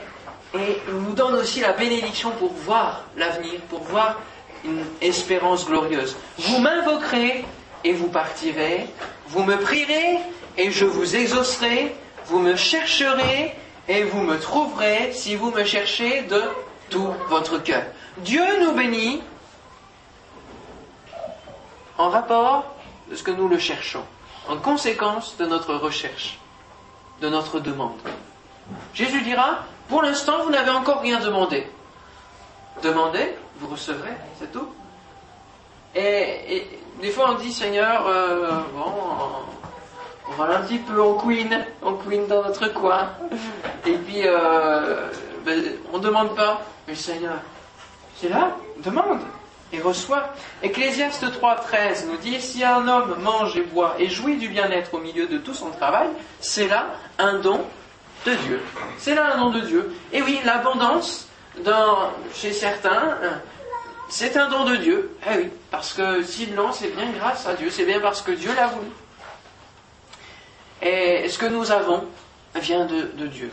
et 0.54 0.78
il 0.88 0.94
nous 0.94 1.12
donne 1.12 1.34
aussi 1.34 1.60
la 1.60 1.72
bénédiction 1.72 2.30
pour 2.32 2.52
voir 2.52 3.04
l'avenir, 3.16 3.60
pour 3.68 3.80
voir 3.82 4.20
une 4.64 4.84
espérance 5.00 5.66
glorieuse. 5.66 6.16
Vous 6.38 6.58
m'invoquerez 6.58 7.44
et 7.84 7.92
vous 7.92 8.08
partirez, 8.08 8.86
vous 9.28 9.44
me 9.44 9.56
prierez 9.56 10.18
et 10.56 10.70
je 10.70 10.84
vous 10.84 11.16
exaucerai, 11.16 11.94
vous 12.26 12.38
me 12.38 12.56
chercherez 12.56 13.54
et 13.88 14.04
vous 14.04 14.22
me 14.22 14.38
trouverez 14.38 15.12
si 15.12 15.36
vous 15.36 15.50
me 15.50 15.64
cherchez 15.64 16.22
de 16.22 16.42
tout 16.88 17.12
votre 17.28 17.62
cœur. 17.62 17.82
Dieu 18.18 18.44
nous 18.60 18.72
bénit 18.72 19.22
en 21.98 22.10
rapport 22.10 22.74
de 23.10 23.16
ce 23.16 23.22
que 23.22 23.30
nous 23.30 23.48
le 23.48 23.58
cherchons, 23.58 24.04
en 24.48 24.56
conséquence 24.56 25.36
de 25.36 25.46
notre 25.46 25.74
recherche. 25.74 26.38
de 27.20 27.28
notre 27.28 27.60
demande. 27.60 27.98
Jésus 28.92 29.22
dira, 29.22 29.60
pour 29.88 30.02
l'instant, 30.02 30.42
vous 30.44 30.50
n'avez 30.50 30.70
encore 30.70 31.00
rien 31.00 31.20
demandé. 31.20 31.66
Demandez, 32.82 33.36
vous 33.60 33.68
recevrez, 33.68 34.14
c'est 34.38 34.52
tout. 34.52 34.68
Et, 35.94 36.66
des 37.00 37.10
fois 37.10 37.30
on 37.30 37.34
dit, 37.34 37.52
Seigneur, 37.52 38.06
euh, 38.06 38.60
bon, 38.74 38.92
on 40.28 40.32
va 40.32 40.56
un 40.56 40.62
petit 40.62 40.78
peu, 40.78 41.00
on 41.00 41.14
queen, 41.14 41.64
queen 42.06 42.26
dans 42.26 42.42
notre 42.42 42.66
coin. 42.72 43.10
Et 43.86 43.96
puis, 43.98 44.22
euh, 44.26 45.08
ben, 45.44 45.62
on 45.92 45.98
ne 45.98 46.02
demande 46.02 46.34
pas. 46.34 46.62
Mais 46.88 46.94
Seigneur, 46.94 47.38
c'est 48.16 48.28
là, 48.28 48.56
demande 48.78 49.20
et 49.72 49.80
reçoit. 49.80 50.34
Ecclésiaste 50.62 51.24
3.13 51.24 52.06
nous 52.06 52.16
dit, 52.18 52.40
si 52.40 52.64
un 52.64 52.86
homme 52.86 53.16
mange 53.22 53.56
et 53.56 53.62
boit 53.62 53.96
et 53.98 54.08
jouit 54.08 54.36
du 54.36 54.48
bien-être 54.48 54.94
au 54.94 54.98
milieu 54.98 55.26
de 55.26 55.38
tout 55.38 55.54
son 55.54 55.70
travail, 55.70 56.08
c'est 56.40 56.68
là 56.68 56.86
un 57.18 57.38
don 57.38 57.60
de 58.26 58.34
Dieu. 58.34 58.60
C'est 58.98 59.14
là 59.14 59.34
un 59.34 59.38
don 59.38 59.50
de 59.50 59.60
Dieu. 59.60 59.94
Et 60.12 60.22
oui, 60.22 60.40
l'abondance 60.44 61.28
chez 62.34 62.52
certains, 62.52 63.16
c'est 64.08 64.36
un 64.36 64.48
don 64.48 64.64
de 64.64 64.76
Dieu. 64.76 65.16
Eh 65.26 65.38
oui, 65.38 65.50
parce 65.70 65.92
que 65.92 66.22
s'ils 66.22 66.54
l'ont, 66.54 66.72
c'est 66.72 66.94
bien 66.94 67.10
grâce 67.18 67.46
à 67.46 67.54
Dieu, 67.54 67.70
c'est 67.70 67.84
bien 67.84 68.00
parce 68.00 68.22
que 68.22 68.32
Dieu 68.32 68.50
l'a 68.54 68.68
voulu. 68.68 68.90
Et 70.82 71.28
ce 71.28 71.38
que 71.38 71.46
nous 71.46 71.70
avons 71.70 72.04
vient 72.54 72.84
de, 72.84 73.26
Dieu. 73.26 73.50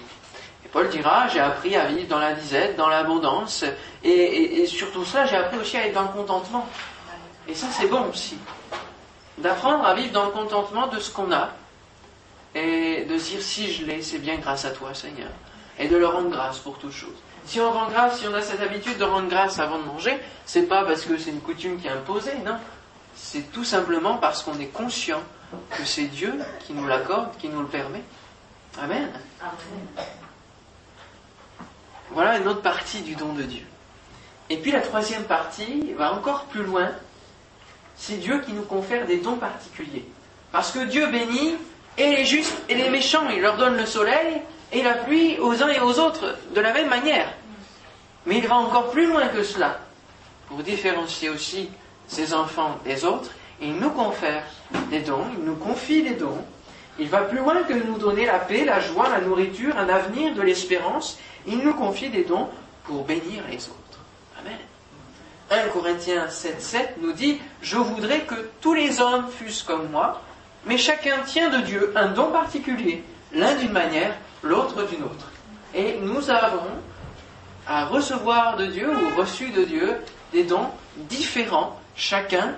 Paul 0.71 0.87
dira, 0.89 1.27
j'ai 1.27 1.39
appris 1.39 1.75
à 1.75 1.85
vivre 1.85 2.07
dans 2.07 2.19
la 2.19 2.33
disette, 2.33 2.77
dans 2.77 2.87
l'abondance, 2.87 3.65
et, 4.03 4.65
surtout 4.67 5.03
cela, 5.03 5.25
j'ai 5.25 5.35
appris 5.35 5.57
aussi 5.57 5.77
à 5.77 5.87
être 5.87 5.93
dans 5.93 6.03
le 6.03 6.07
contentement. 6.09 6.67
Et 7.47 7.55
ça, 7.55 7.67
c'est 7.71 7.87
bon 7.87 8.09
aussi. 8.09 8.37
D'apprendre 9.37 9.85
à 9.85 9.93
vivre 9.93 10.13
dans 10.13 10.25
le 10.25 10.31
contentement 10.31 10.87
de 10.87 10.99
ce 10.99 11.11
qu'on 11.11 11.31
a, 11.31 11.49
et 12.55 13.05
de 13.05 13.17
dire 13.17 13.41
si 13.41 13.71
je 13.71 13.85
l'ai, 13.85 14.01
c'est 14.01 14.19
bien 14.19 14.37
grâce 14.37 14.65
à 14.65 14.71
toi, 14.71 14.93
Seigneur, 14.93 15.29
et 15.77 15.87
de 15.87 15.97
le 15.97 16.07
rendre 16.07 16.29
grâce 16.29 16.59
pour 16.59 16.77
toutes 16.77 16.93
choses. 16.93 17.09
Si 17.45 17.59
on 17.59 17.71
rend 17.71 17.87
grâce, 17.87 18.19
si 18.19 18.27
on 18.27 18.33
a 18.33 18.41
cette 18.41 18.61
habitude 18.61 18.97
de 18.97 19.03
rendre 19.03 19.27
grâce 19.27 19.59
avant 19.59 19.79
de 19.79 19.83
manger, 19.83 20.17
c'est 20.45 20.63
pas 20.63 20.85
parce 20.85 21.01
que 21.03 21.17
c'est 21.17 21.31
une 21.31 21.41
coutume 21.41 21.79
qui 21.81 21.87
est 21.87 21.91
imposée, 21.91 22.35
non. 22.45 22.57
C'est 23.15 23.51
tout 23.51 23.63
simplement 23.63 24.17
parce 24.17 24.43
qu'on 24.43 24.57
est 24.59 24.71
conscient 24.71 25.21
que 25.71 25.83
c'est 25.83 26.05
Dieu 26.05 26.33
qui 26.65 26.73
nous 26.73 26.87
l'accorde, 26.87 27.35
qui 27.39 27.49
nous 27.49 27.61
le 27.61 27.67
permet. 27.67 28.03
Amen. 28.81 29.09
Voilà 32.13 32.37
une 32.37 32.47
autre 32.47 32.61
partie 32.61 33.01
du 33.01 33.15
don 33.15 33.33
de 33.33 33.43
Dieu. 33.43 33.65
Et 34.49 34.57
puis 34.57 34.71
la 34.71 34.81
troisième 34.81 35.23
partie 35.23 35.93
va 35.97 36.13
encore 36.13 36.45
plus 36.45 36.63
loin. 36.63 36.89
C'est 37.95 38.17
Dieu 38.17 38.41
qui 38.45 38.51
nous 38.51 38.63
confère 38.63 39.05
des 39.07 39.17
dons 39.17 39.37
particuliers. 39.37 40.05
Parce 40.51 40.71
que 40.71 40.79
Dieu 40.85 41.07
bénit 41.07 41.55
et 41.97 42.09
les 42.15 42.25
justes 42.25 42.61
et 42.67 42.75
les 42.75 42.89
méchants. 42.89 43.29
Il 43.29 43.41
leur 43.41 43.57
donne 43.57 43.77
le 43.77 43.85
soleil 43.85 44.41
et 44.71 44.81
la 44.81 44.95
pluie 44.95 45.37
aux 45.39 45.63
uns 45.63 45.69
et 45.69 45.79
aux 45.79 45.99
autres 45.99 46.35
de 46.53 46.61
la 46.61 46.73
même 46.73 46.89
manière. 46.89 47.31
Mais 48.25 48.37
il 48.37 48.47
va 48.47 48.55
encore 48.55 48.91
plus 48.91 49.07
loin 49.07 49.27
que 49.29 49.43
cela. 49.43 49.79
Pour 50.47 50.63
différencier 50.63 51.29
aussi 51.29 51.69
ses 52.07 52.33
enfants 52.33 52.77
des 52.83 53.05
autres, 53.05 53.31
il 53.61 53.75
nous 53.75 53.91
confère 53.91 54.43
des 54.89 54.99
dons, 54.99 55.25
il 55.37 55.45
nous 55.45 55.55
confie 55.55 56.03
des 56.03 56.15
dons. 56.15 56.43
Il 57.01 57.09
va 57.09 57.21
plus 57.21 57.39
loin 57.39 57.63
que 57.63 57.73
nous 57.73 57.97
donner 57.97 58.27
la 58.27 58.37
paix, 58.37 58.63
la 58.63 58.79
joie, 58.79 59.09
la 59.09 59.21
nourriture, 59.21 59.75
un 59.75 59.89
avenir, 59.89 60.35
de 60.35 60.41
l'espérance. 60.43 61.17
Il 61.47 61.57
nous 61.57 61.73
confie 61.73 62.11
des 62.11 62.23
dons 62.23 62.47
pour 62.83 63.05
bénir 63.05 63.43
les 63.49 63.57
autres. 63.57 63.99
Amen. 64.39 64.59
1 65.49 65.69
Corinthiens 65.69 66.29
7, 66.29 66.61
7 66.61 66.97
nous 67.01 67.11
dit 67.11 67.39
Je 67.63 67.77
voudrais 67.77 68.19
que 68.19 68.35
tous 68.61 68.75
les 68.75 69.01
hommes 69.01 69.25
fussent 69.31 69.63
comme 69.63 69.89
moi, 69.89 70.21
mais 70.67 70.77
chacun 70.77 71.17
tient 71.25 71.49
de 71.49 71.63
Dieu 71.63 71.91
un 71.95 72.09
don 72.09 72.29
particulier, 72.31 73.03
l'un 73.33 73.55
d'une 73.55 73.71
manière, 73.71 74.13
l'autre 74.43 74.87
d'une 74.87 75.03
autre. 75.03 75.31
Et 75.73 75.97
nous 76.03 76.29
avons 76.29 76.69
à 77.65 77.85
recevoir 77.85 78.57
de 78.57 78.67
Dieu 78.67 78.87
ou 78.87 79.19
reçu 79.19 79.49
de 79.49 79.63
Dieu 79.63 79.95
des 80.33 80.43
dons 80.43 80.69
différents, 80.97 81.79
chacun. 81.95 82.53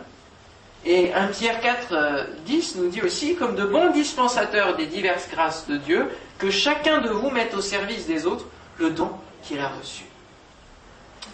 Et 0.86 1.14
1 1.14 1.28
Pierre 1.28 1.62
4, 1.62 2.28
10 2.46 2.76
nous 2.76 2.90
dit 2.90 3.02
aussi, 3.02 3.36
comme 3.36 3.56
de 3.56 3.66
bons 3.66 3.92
dispensateurs 3.92 4.76
des 4.76 4.86
diverses 4.86 5.30
grâces 5.30 5.66
de 5.68 5.78
Dieu, 5.78 6.10
que 6.38 6.52
chacun 6.52 7.00
de 7.00 7.10
vous 7.10 7.30
mette 7.30 7.54
au 7.54 7.62
service 7.62 8.06
des 8.06 8.26
autres 8.26 8.46
le 8.78 8.90
don 8.90 9.12
qu'il 9.44 9.60
a 9.60 9.70
reçu. 9.70 10.04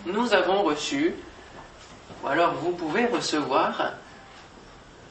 Nous 0.06 0.34
avons 0.34 0.62
reçu, 0.63 1.15
ou 2.24 2.27
alors 2.27 2.53
vous 2.53 2.72
pouvez 2.72 3.06
recevoir 3.06 3.94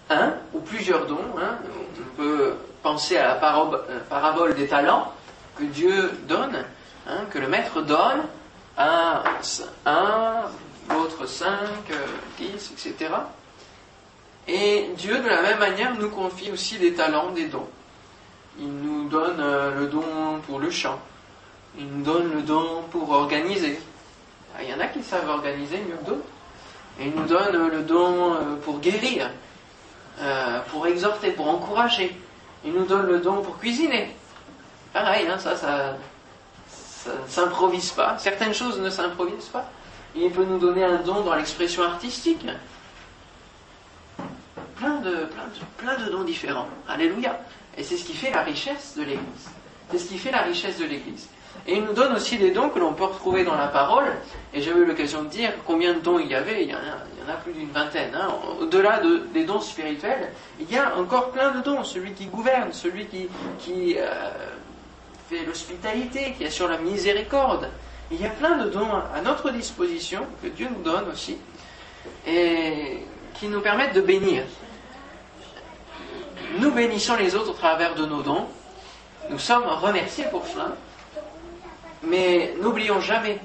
un 0.08 0.34
ou 0.54 0.60
plusieurs 0.60 1.06
dons. 1.06 1.18
Hein. 1.40 1.58
On 1.66 2.16
peut 2.16 2.54
penser 2.82 3.16
à 3.16 3.26
la 3.28 3.34
euh, 3.34 4.00
parabole 4.08 4.54
des 4.54 4.68
talents 4.68 5.12
que 5.56 5.64
Dieu 5.64 6.12
donne, 6.28 6.64
hein, 7.08 7.20
que 7.30 7.38
le 7.38 7.48
maître 7.48 7.82
donne 7.82 8.22
à 8.76 9.24
un, 9.84 10.42
l'autre 10.90 11.26
cinq, 11.26 11.90
dix, 12.38 12.70
etc. 12.72 13.10
Et 14.48 14.88
Dieu, 14.96 15.18
de 15.18 15.28
la 15.28 15.42
même 15.42 15.58
manière, 15.58 15.94
nous 15.94 16.08
confie 16.08 16.50
aussi 16.50 16.78
des 16.78 16.94
talents, 16.94 17.30
des 17.32 17.48
dons. 17.48 17.68
Il 18.58 18.72
nous 18.72 19.08
donne 19.08 19.38
euh, 19.40 19.78
le 19.78 19.86
don 19.86 20.40
pour 20.46 20.58
le 20.58 20.70
chant. 20.70 20.98
Il 21.78 21.86
nous 21.86 22.02
donne 22.02 22.32
le 22.32 22.42
don 22.42 22.82
pour 22.90 23.10
organiser. 23.10 23.78
Ah, 24.56 24.62
il 24.62 24.70
y 24.70 24.74
en 24.74 24.80
a 24.80 24.86
qui 24.86 25.02
savent 25.02 25.28
organiser 25.28 25.76
mieux 25.86 25.96
que 25.96 26.06
d'autres. 26.06 26.26
Il 26.98 27.10
nous 27.10 27.26
donne 27.26 27.68
le 27.68 27.82
don 27.82 28.32
euh, 28.34 28.56
pour 28.64 28.80
guérir. 28.80 29.30
Euh, 30.20 30.60
pour 30.70 30.86
exhorter, 30.86 31.30
pour 31.30 31.48
encourager. 31.48 32.16
Il 32.64 32.72
nous 32.72 32.86
donne 32.86 33.06
le 33.06 33.20
don 33.20 33.42
pour 33.42 33.58
cuisiner. 33.58 34.16
Pareil, 34.92 35.28
hein, 35.28 35.38
ça, 35.38 35.54
ça, 35.56 35.96
ça 36.68 37.10
ne 37.10 37.28
s'improvise 37.28 37.90
pas. 37.90 38.16
Certaines 38.18 38.54
choses 38.54 38.80
ne 38.80 38.90
s'improvisent 38.90 39.50
pas. 39.52 39.70
Il 40.16 40.30
peut 40.32 40.44
nous 40.44 40.58
donner 40.58 40.84
un 40.84 40.96
don 40.96 41.20
dans 41.20 41.34
l'expression 41.34 41.82
artistique. 41.82 42.44
Plein 45.76 45.96
de, 45.96 46.10
dons 46.10 46.24
différents. 46.24 46.68
Alléluia. 46.88 47.40
Et 47.76 47.82
c'est 47.82 47.96
ce 47.96 48.04
qui 48.04 48.14
fait 48.14 48.30
la 48.30 48.42
richesse 48.42 48.94
de 48.96 49.02
l'Église. 49.02 49.50
C'est 49.90 49.98
ce 49.98 50.08
qui 50.08 50.18
fait 50.18 50.30
la 50.30 50.42
richesse 50.42 50.78
de 50.78 50.84
l'Église. 50.84 51.28
Et 51.66 51.76
il 51.76 51.84
nous 51.84 51.92
donne 51.92 52.14
aussi 52.14 52.38
des 52.38 52.50
dons 52.50 52.68
que 52.70 52.78
l'on 52.78 52.92
peut 52.92 53.04
retrouver 53.04 53.44
dans 53.44 53.56
la 53.56 53.68
parole. 53.68 54.12
Et 54.52 54.62
j'avais 54.62 54.80
eu 54.80 54.84
l'occasion 54.84 55.22
de 55.22 55.28
dire 55.28 55.52
combien 55.66 55.94
de 55.94 56.00
dons 56.00 56.18
il 56.18 56.28
y 56.28 56.34
avait. 56.34 56.62
Il 56.64 56.70
y 56.70 56.74
en 56.74 56.78
a, 56.78 57.34
plus 57.44 57.52
d'une 57.52 57.70
vingtaine. 57.70 58.14
Hein. 58.14 58.28
Au-delà 58.60 59.00
des 59.32 59.44
dons 59.44 59.60
spirituels, 59.60 60.32
il 60.60 60.70
y 60.70 60.78
a 60.78 60.96
encore 60.96 61.30
plein 61.30 61.50
de 61.52 61.60
dons. 61.60 61.84
Celui 61.84 62.12
qui 62.12 62.26
gouverne, 62.26 62.72
celui 62.72 63.06
qui, 63.06 63.28
qui 63.58 63.96
euh, 63.98 64.30
fait 65.28 65.44
l'hospitalité, 65.44 66.34
qui 66.36 66.46
assure 66.46 66.68
la 66.68 66.78
miséricorde. 66.78 67.68
Il 68.10 68.20
y 68.20 68.26
a 68.26 68.30
plein 68.30 68.56
de 68.56 68.70
dons 68.70 68.90
à 69.14 69.20
notre 69.20 69.50
disposition 69.50 70.26
que 70.42 70.48
Dieu 70.48 70.68
nous 70.74 70.82
donne 70.82 71.10
aussi 71.10 71.36
et 72.26 73.00
qui 73.34 73.48
nous 73.48 73.60
permettent 73.60 73.94
de 73.94 74.00
bénir. 74.00 74.44
Nous 76.58 76.70
bénissons 76.72 77.16
les 77.16 77.34
autres 77.34 77.50
au 77.50 77.54
travers 77.54 77.94
de 77.94 78.06
nos 78.06 78.22
dons. 78.22 78.46
Nous 79.30 79.38
sommes 79.38 79.64
remerciés 79.64 80.26
pour 80.30 80.46
cela. 80.46 80.68
Mais 82.02 82.54
n'oublions 82.60 83.00
jamais 83.00 83.40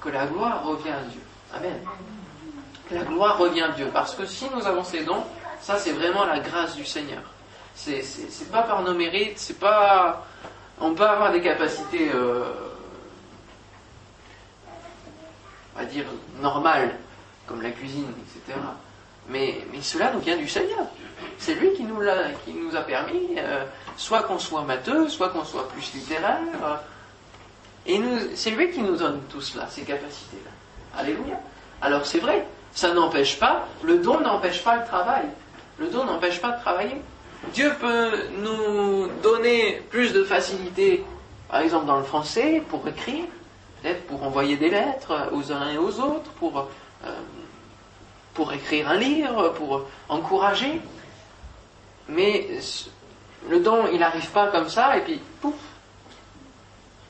que 0.00 0.08
la 0.08 0.26
gloire 0.26 0.64
revient 0.64 0.90
à 0.90 1.02
Dieu. 1.02 1.20
Amen. 1.54 1.80
La 2.90 3.02
gloire 3.02 3.38
revient 3.38 3.62
à 3.62 3.68
Dieu. 3.70 3.90
Parce 3.92 4.14
que 4.14 4.24
si 4.26 4.46
nous 4.54 4.66
avons 4.66 4.84
ces 4.84 5.04
dons, 5.04 5.24
ça 5.60 5.78
c'est 5.78 5.92
vraiment 5.92 6.24
la 6.24 6.38
grâce 6.38 6.76
du 6.76 6.84
Seigneur. 6.84 7.22
C'est, 7.74 8.02
c'est, 8.02 8.50
pas 8.50 8.62
par 8.62 8.82
nos 8.82 8.94
mérites, 8.94 9.38
c'est 9.38 9.58
pas. 9.58 10.24
On 10.80 10.94
peut 10.94 11.04
avoir 11.06 11.30
des 11.30 11.42
capacités, 11.42 12.10
euh, 12.14 12.44
on 15.74 15.80
va 15.80 15.84
dire, 15.84 16.06
normales, 16.40 16.98
comme 17.46 17.60
la 17.60 17.70
cuisine, 17.70 18.12
etc. 18.18 18.58
Mais, 19.28 19.58
cela 19.82 20.12
nous 20.12 20.20
vient 20.20 20.36
du 20.36 20.48
Seigneur. 20.48 20.86
C'est 21.38 21.54
lui 21.54 21.72
qui 21.74 21.82
nous, 21.82 22.00
l'a, 22.00 22.30
qui 22.44 22.52
nous 22.52 22.74
a 22.76 22.80
permis, 22.80 23.36
euh, 23.36 23.64
soit 23.96 24.22
qu'on 24.22 24.38
soit 24.38 24.62
matheux, 24.62 25.08
soit 25.08 25.30
qu'on 25.30 25.44
soit 25.44 25.68
plus 25.68 25.92
littéraire, 25.94 26.38
et 27.86 28.00
c'est 28.34 28.50
lui 28.50 28.70
qui 28.70 28.80
nous 28.80 28.96
donne 28.96 29.20
tout 29.30 29.40
cela, 29.40 29.66
ces 29.68 29.82
capacités-là. 29.82 31.00
Alléluia. 31.00 31.38
Alors 31.80 32.04
c'est 32.04 32.18
vrai, 32.18 32.46
ça 32.72 32.92
n'empêche 32.92 33.38
pas, 33.38 33.66
le 33.82 33.98
don 33.98 34.20
n'empêche 34.20 34.62
pas 34.64 34.76
le 34.76 34.84
travail. 34.84 35.26
Le 35.78 35.88
don 35.88 36.04
n'empêche 36.04 36.40
pas 36.40 36.52
de 36.52 36.60
travailler. 36.60 37.00
Dieu 37.52 37.72
peut 37.80 38.12
nous 38.42 39.08
donner 39.22 39.82
plus 39.90 40.12
de 40.12 40.24
facilité, 40.24 41.04
par 41.48 41.60
exemple 41.60 41.86
dans 41.86 41.98
le 41.98 42.04
français, 42.04 42.62
pour 42.68 42.86
écrire, 42.88 43.24
peut-être 43.82 44.04
pour 44.06 44.22
envoyer 44.24 44.56
des 44.56 44.70
lettres 44.70 45.28
aux 45.32 45.52
uns 45.52 45.70
et 45.70 45.78
aux 45.78 46.00
autres, 46.00 46.30
pour, 46.40 46.58
euh, 46.58 47.10
pour 48.36 48.52
écrire 48.52 48.88
un 48.90 48.96
livre, 48.96 49.48
pour 49.50 49.86
encourager. 50.08 50.80
Mais 52.08 52.46
le 53.48 53.60
don, 53.60 53.88
il 53.92 53.98
n'arrive 53.98 54.30
pas 54.30 54.48
comme 54.48 54.68
ça, 54.68 54.96
et 54.96 55.00
puis, 55.00 55.20
pouf, 55.40 55.54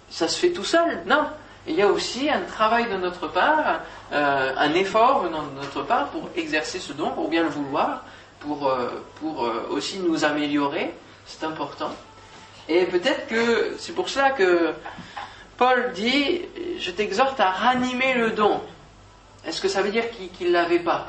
ça 0.09 0.29
se 0.29 0.39
fait 0.39 0.53
tout 0.53 0.65
seul. 0.65 1.03
Non. 1.07 1.27
Il 1.67 1.75
y 1.75 1.83
a 1.83 1.89
aussi 1.89 2.31
un 2.31 2.43
travail 2.43 2.89
de 2.89 2.97
notre 2.97 3.27
part, 3.27 3.81
euh, 4.13 4.53
un 4.57 4.73
effort 4.75 5.23
venant 5.25 5.43
de 5.43 5.51
notre 5.57 5.83
part 5.83 6.07
pour 6.09 6.31
exercer 6.37 6.79
ce 6.79 6.93
don, 6.93 7.11
pour 7.11 7.29
bien 7.29 7.43
le 7.43 7.49
vouloir, 7.49 8.05
pour, 8.39 8.69
euh, 8.69 9.05
pour 9.19 9.45
euh, 9.45 9.67
aussi 9.71 9.99
nous 9.99 10.25
améliorer. 10.25 10.95
C'est 11.27 11.45
important. 11.45 11.91
Et 12.69 12.85
peut-être 12.85 13.27
que 13.27 13.75
c'est 13.79 13.93
pour 13.93 14.09
cela 14.09 14.31
que 14.31 14.75
Paul 15.57 15.93
dit, 15.93 16.43
je 16.79 16.91
t'exhorte 16.93 17.41
à 17.41 17.51
ranimer 17.51 18.15
le 18.15 18.31
don. 18.31 18.61
Est-ce 19.45 19.61
que 19.61 19.69
ça 19.69 19.83
veut 19.83 19.91
dire 19.91 20.05
qu'il 20.11 20.49
ne 20.49 20.53
l'avait 20.53 20.79
pas? 20.79 21.09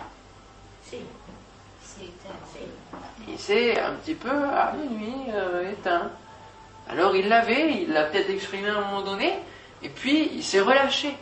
Il 3.27 3.37
s'est 3.37 3.79
un 3.79 3.93
petit 3.93 4.15
peu 4.15 4.29
à 4.29 4.73
minuit 4.73 5.31
euh, 5.33 5.71
éteint. 5.71 6.09
Alors 6.89 7.15
il 7.15 7.27
l'avait, 7.27 7.83
il 7.83 7.91
l'a 7.91 8.03
peut-être 8.05 8.29
exprimé 8.29 8.69
à 8.69 8.77
un 8.77 8.81
moment 8.81 9.01
donné, 9.01 9.33
et 9.83 9.89
puis 9.89 10.31
il 10.33 10.43
s'est 10.43 10.61
relâché. 10.61 11.15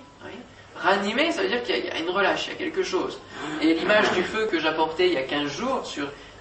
Ranimer, 0.77 1.31
ça 1.31 1.41
veut 1.41 1.47
dire 1.47 1.63
qu'il 1.63 1.85
y, 1.85 1.89
a 1.89 1.97
une 1.99 2.09
relâche, 2.09 2.47
il 2.47 2.49
y 2.51 2.55
a 2.55 2.57
quelque 2.57 2.83
chose. 2.83 3.17
Et 3.61 3.73
l'image 3.73 4.11
du 4.11 4.23
feu 4.23 4.47
que 4.51 4.59
j'apportais 4.59 5.07
il 5.07 5.13
y 5.13 5.17
a 5.17 5.23
15 5.23 5.49
jours, 5.49 5.83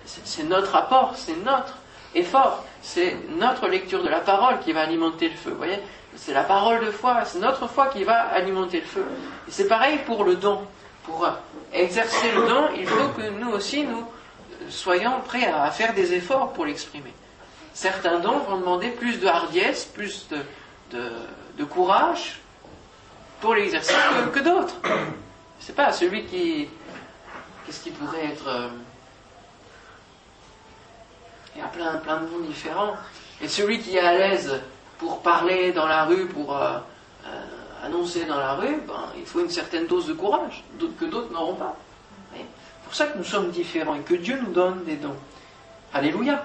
c'est 0.05 0.43
notre 0.43 0.75
apport, 0.75 1.15
c'est 1.17 1.37
notre 1.45 1.79
effort, 2.17 2.65
c'est 2.83 3.17
notre 3.29 3.69
lecture 3.69 4.03
de 4.03 4.09
la 4.09 4.21
parole 4.21 4.59
qui 4.59 4.73
va 4.73 4.83
alimenter 4.83 5.29
le 5.29 5.37
feu. 5.37 5.51
Vous 5.51 5.57
voyez 5.57 5.79
c'est 6.17 6.33
la 6.33 6.45
parole 6.45 6.85
de 6.85 6.91
foi, 6.91 7.25
c'est 7.25 7.41
notre 7.41 7.67
foi 7.69 7.89
qui 7.89 8.05
va 8.05 8.21
alimenter 8.29 8.81
le 8.81 8.87
feu. 8.87 9.05
Et 9.49 9.51
c'est 9.51 9.67
pareil 9.67 9.99
pour 10.07 10.25
le 10.25 10.37
don. 10.37 10.61
Pour 11.05 11.29
exercer 11.73 12.31
le 12.33 12.47
don, 12.49 12.69
il 12.77 12.87
faut 12.87 13.09
que 13.09 13.29
nous 13.29 13.51
aussi, 13.51 13.85
nous 13.85 14.05
soyons 14.69 15.21
prêts 15.27 15.47
à 15.47 15.71
faire 15.71 15.95
des 15.95 16.13
efforts 16.13 16.53
pour 16.53 16.67
l'exprimer. 16.67 17.13
Certains 17.73 18.21
dons 18.21 18.39
vont 18.39 18.59
demander 18.59 18.91
plus 18.91 19.19
de 19.19 19.27
hardiesse, 19.27 19.85
plus 19.85 20.29
de, 20.91 21.65
courage 21.65 22.41
pour 23.41 23.55
l'exercer 23.55 23.95
que, 24.33 24.41
d'autres. 24.41 24.77
Je 25.67 25.73
pas, 25.73 25.93
celui 25.93 26.25
qui. 26.25 26.69
Qu'est-ce 27.67 27.83
qui 27.83 27.91
pourrait 27.91 28.27
être. 28.27 28.47
Euh, 28.47 28.69
il 31.55 31.61
y 31.61 31.65
a 31.65 31.69
plein, 31.69 31.97
plein 31.97 32.21
de 32.21 32.27
dons 32.27 32.41
différents. 32.41 32.95
Et 33.41 33.49
celui 33.49 33.81
qui 33.81 33.97
est 33.97 34.01
à 34.01 34.13
l'aise 34.13 34.61
pour 34.99 35.21
parler 35.23 35.73
dans 35.73 35.87
la 35.87 36.05
rue, 36.05 36.27
pour 36.27 36.57
euh, 36.57 36.79
euh, 37.27 37.45
annoncer 37.85 38.25
dans 38.25 38.39
la 38.39 38.55
rue, 38.55 38.77
ben, 38.87 39.09
il 39.17 39.27
faut 39.27 39.41
une 39.41 39.51
certaine 39.51 39.87
dose 39.87 40.07
de 40.07 40.13
courage, 40.13 40.65
que 40.99 41.05
d'autres 41.05 41.33
n'auront 41.33 41.55
pas. 41.55 41.77
C'est 42.95 43.07
pour 43.07 43.07
ça 43.09 43.13
que 43.13 43.19
nous 43.19 43.25
sommes 43.25 43.51
différents 43.51 43.97
et 43.97 44.03
que 44.03 44.15
Dieu 44.15 44.39
nous 44.41 44.53
donne 44.53 44.85
des 44.85 44.95
dons. 44.95 45.17
Alléluia. 45.93 46.45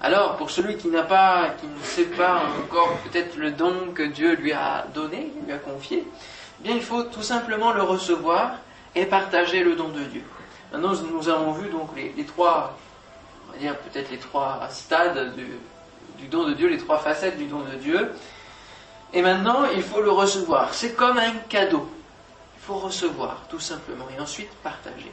Alors, 0.00 0.36
pour 0.36 0.48
celui 0.48 0.76
qui 0.76 0.86
n'a 0.86 1.02
pas, 1.02 1.48
qui 1.60 1.66
ne 1.66 1.82
sait 1.82 2.04
pas 2.04 2.42
encore 2.60 2.96
peut-être 2.98 3.34
le 3.36 3.50
don 3.50 3.90
que 3.92 4.04
Dieu 4.04 4.36
lui 4.36 4.52
a 4.52 4.86
donné, 4.94 5.32
lui 5.44 5.52
a 5.52 5.58
confié, 5.58 6.04
eh 6.06 6.62
bien, 6.62 6.76
il 6.76 6.82
faut 6.82 7.02
tout 7.02 7.24
simplement 7.24 7.72
le 7.72 7.82
recevoir 7.82 8.58
et 8.94 9.06
partager 9.06 9.64
le 9.64 9.74
don 9.74 9.88
de 9.88 10.04
Dieu. 10.04 10.22
Maintenant, 10.70 10.92
nous 11.10 11.28
avons 11.28 11.50
vu 11.50 11.68
donc 11.68 11.88
les, 11.96 12.24
trois, 12.24 12.78
on 13.48 13.52
va 13.52 13.58
dire 13.58 13.76
peut-être 13.76 14.12
les 14.12 14.18
trois 14.18 14.68
stades 14.70 15.34
du 15.34 16.28
don 16.28 16.46
de 16.46 16.52
Dieu, 16.52 16.68
les 16.68 16.78
trois 16.78 16.98
facettes 16.98 17.38
du 17.38 17.46
don 17.46 17.62
de 17.62 17.74
Dieu. 17.74 18.12
Et 19.12 19.20
maintenant, 19.20 19.64
il 19.74 19.82
faut 19.82 20.00
le 20.00 20.12
recevoir. 20.12 20.74
C'est 20.74 20.94
comme 20.94 21.18
un 21.18 21.32
cadeau. 21.48 21.90
Il 22.56 22.62
faut 22.64 22.78
recevoir, 22.78 23.42
tout 23.50 23.58
simplement, 23.58 24.06
et 24.16 24.20
ensuite 24.20 24.50
partager. 24.62 25.10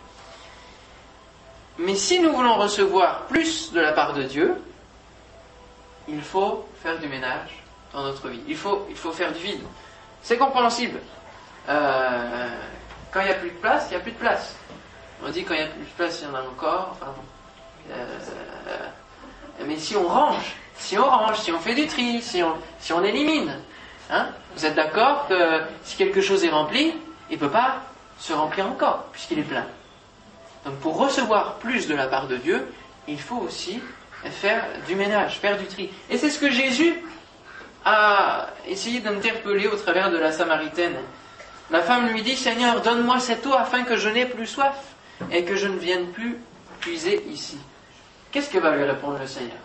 Mais 1.78 1.96
si 1.96 2.20
nous 2.20 2.34
voulons 2.34 2.56
recevoir 2.56 3.24
plus 3.24 3.72
de 3.72 3.80
la 3.80 3.94
part 3.94 4.14
de 4.14 4.24
Dieu, 4.24 4.56
il 6.08 6.22
faut 6.22 6.68
faire 6.82 7.00
du 7.00 7.08
ménage 7.08 7.64
dans 7.94 8.04
notre 8.04 8.30
vie. 8.30 8.42
Il 8.48 8.56
faut, 8.56 8.86
il 8.90 8.96
faut 8.96 9.12
faire 9.12 9.32
du 9.32 9.40
vide. 9.40 9.64
C'est 10.22 10.38
compréhensible. 10.38 11.00
Euh, 11.70 12.50
quand 13.12 13.22
il 13.22 13.26
n'y 13.26 13.32
a 13.32 13.36
plus 13.36 13.52
de 13.52 13.56
place, 13.56 13.88
il 13.88 13.92
n'y 13.92 13.98
a 13.98 14.00
plus 14.02 14.12
de 14.12 14.18
place. 14.18 14.56
On 15.26 15.30
dit 15.30 15.44
quand 15.44 15.54
il 15.54 15.62
n'y 15.62 15.64
a 15.64 15.70
plus 15.70 15.82
de 15.82 15.90
place, 15.98 16.22
il 16.22 16.28
y 16.28 16.32
en 16.32 16.36
a 16.36 16.42
encore. 16.42 16.98
Euh, 17.92 18.06
mais 19.66 19.78
si 19.78 19.96
on 19.96 20.08
range, 20.08 20.56
si 20.76 20.98
on 20.98 21.10
range, 21.10 21.40
si 21.40 21.52
on 21.52 21.60
fait 21.60 21.76
du 21.76 21.88
tri, 21.88 22.22
si 22.22 22.44
on, 22.44 22.56
si 22.80 22.94
on 22.94 23.04
élimine, 23.04 23.60
hein, 24.10 24.28
vous 24.56 24.66
êtes 24.66 24.76
d'accord 24.76 25.28
que 25.28 25.62
si 25.84 25.96
quelque 25.96 26.22
chose 26.22 26.44
est 26.44 26.50
rempli, 26.50 26.94
il 27.30 27.36
ne 27.36 27.40
peut 27.40 27.50
pas 27.52 27.78
se 28.20 28.34
remplir 28.34 28.68
encore, 28.68 29.06
puisqu'il 29.12 29.40
est 29.40 29.44
plein. 29.44 29.66
Donc 30.66 30.76
pour 30.80 30.98
recevoir 30.98 31.56
plus 31.56 31.88
de 31.88 31.96
la 31.96 32.08
part 32.08 32.28
de 32.28 32.38
Dieu, 32.38 32.66
il 33.08 33.20
faut 33.20 33.38
aussi 33.38 33.82
faire 34.32 34.66
du 34.88 34.96
ménage, 34.96 35.40
faire 35.40 35.58
du 35.58 35.66
tri. 35.66 35.90
Et 36.10 36.18
c'est 36.18 36.30
ce 36.30 36.40
que 36.40 36.50
Jésus 36.50 36.96
a 37.86 38.48
essayé 38.68 39.02
d'interpeller 39.02 39.68
au 39.68 39.76
travers 39.76 40.10
de 40.10 40.18
la 40.18 40.32
Samaritaine. 40.32 40.96
La 41.70 41.82
femme 41.82 42.08
lui 42.10 42.22
dit, 42.22 42.36
Seigneur, 42.36 42.82
donne-moi 42.82 43.20
cette 43.20 43.46
eau 43.46 43.54
afin 43.54 43.84
que 43.84 43.98
je 43.98 44.10
n'ai 44.10 44.26
plus 44.26 44.48
soif 44.48 44.76
et 45.32 45.44
que 45.44 45.56
je 45.56 45.68
ne 45.68 45.78
vienne 45.78 46.08
plus 46.12 46.38
puiser 46.80 47.24
ici. 47.30 47.58
Qu'est-ce 48.32 48.50
que 48.50 48.58
va 48.58 48.76
lui 48.76 48.84
répondre 48.84 49.20
le 49.20 49.28
Seigneur? 49.28 49.58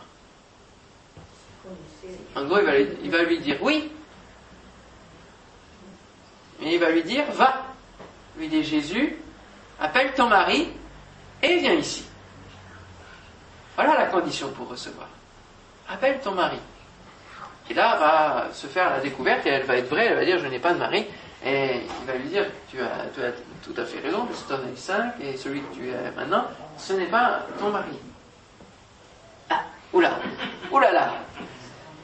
En 2.35 2.45
gros, 2.45 2.59
il 2.59 3.11
va, 3.11 3.23
lui, 3.23 3.41
dire 3.41 3.59
oui. 3.63 3.91
Mais 6.61 6.75
il 6.75 6.81
va 6.81 6.91
lui 6.91 7.03
dire 7.03 7.25
va. 7.33 7.65
Lui 8.39 8.49
dit 8.49 8.63
Jésus, 8.63 9.17
appelle 9.81 10.13
ton 10.15 10.29
mari 10.29 10.69
et 11.43 11.59
viens 11.59 11.75
ici. 11.75 12.05
Voilà 13.77 13.97
la 13.97 14.07
condition 14.07 14.51
pour 14.51 14.69
recevoir. 14.69 15.09
Appelle 15.89 16.21
ton 16.21 16.33
mari. 16.33 16.59
Et 17.71 17.75
là 17.75 17.97
va 17.97 18.53
se 18.53 18.67
faire 18.67 18.91
la 18.91 19.01
découverte 19.01 19.47
et 19.47 19.51
elle 19.51 19.65
va 19.65 19.77
être 19.77 19.89
vraie, 19.89 20.07
elle 20.07 20.17
va 20.17 20.25
dire 20.25 20.39
je 20.39 20.47
n'ai 20.47 20.59
pas 20.59 20.73
de 20.73 20.79
mari. 20.79 21.07
Et 21.45 21.83
il 22.01 22.07
va 22.07 22.15
lui 22.15 22.29
dire 22.29 22.47
tu 22.71 22.81
as, 22.81 23.07
tu 23.15 23.23
as 23.23 23.31
tout 23.63 23.75
à 23.81 23.85
fait 23.85 24.01
raison, 24.01 24.27
tu 24.27 24.53
en 24.53 24.57
as 24.57 24.77
cinq 24.77 25.15
et 25.21 25.37
celui 25.37 25.61
que 25.61 25.75
tu 25.75 25.89
es 25.89 26.11
maintenant, 26.17 26.47
ce 26.77 26.95
n'est 26.95 27.07
pas 27.07 27.47
ton 27.59 27.71
mari. 27.71 27.99
Oula, 29.93 30.19
oulala. 30.71 31.13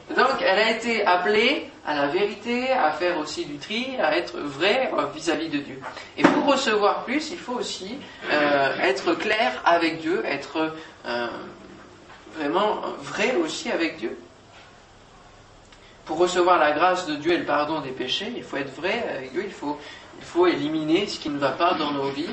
Donc 0.09 0.41
elle 0.41 0.59
a 0.59 0.71
été 0.71 1.03
appelée 1.05 1.69
à 1.85 1.95
la 1.95 2.07
vérité, 2.07 2.71
à 2.71 2.91
faire 2.91 3.17
aussi 3.17 3.45
du 3.45 3.57
tri, 3.57 3.95
à 3.99 4.15
être 4.17 4.37
vraie 4.37 4.91
euh, 4.93 5.05
vis-à-vis 5.13 5.49
de 5.49 5.59
Dieu. 5.59 5.79
Et 6.17 6.23
pour 6.23 6.45
recevoir 6.45 7.03
plus, 7.05 7.31
il 7.31 7.37
faut 7.37 7.53
aussi 7.53 7.97
euh, 8.31 8.75
être 8.81 9.13
clair 9.13 9.61
avec 9.65 10.01
Dieu, 10.01 10.23
être 10.25 10.73
euh, 11.07 11.27
vraiment 12.37 12.81
vrai 13.01 13.35
aussi 13.35 13.71
avec 13.71 13.97
Dieu. 13.97 14.17
Pour 16.05 16.17
recevoir 16.17 16.59
la 16.59 16.71
grâce 16.71 17.07
de 17.07 17.15
Dieu 17.15 17.33
et 17.33 17.37
le 17.37 17.45
pardon 17.45 17.81
des 17.81 17.89
péchés, 17.89 18.31
il 18.35 18.43
faut 18.43 18.57
être 18.57 18.75
vrai 18.75 19.03
avec 19.09 19.31
Dieu, 19.31 19.43
il 19.43 19.53
faut, 19.53 19.79
il 20.19 20.25
faut 20.25 20.45
éliminer 20.45 21.07
ce 21.07 21.19
qui 21.19 21.29
ne 21.29 21.39
va 21.39 21.49
pas 21.49 21.73
dans 21.73 21.91
nos 21.91 22.09
vies. 22.09 22.29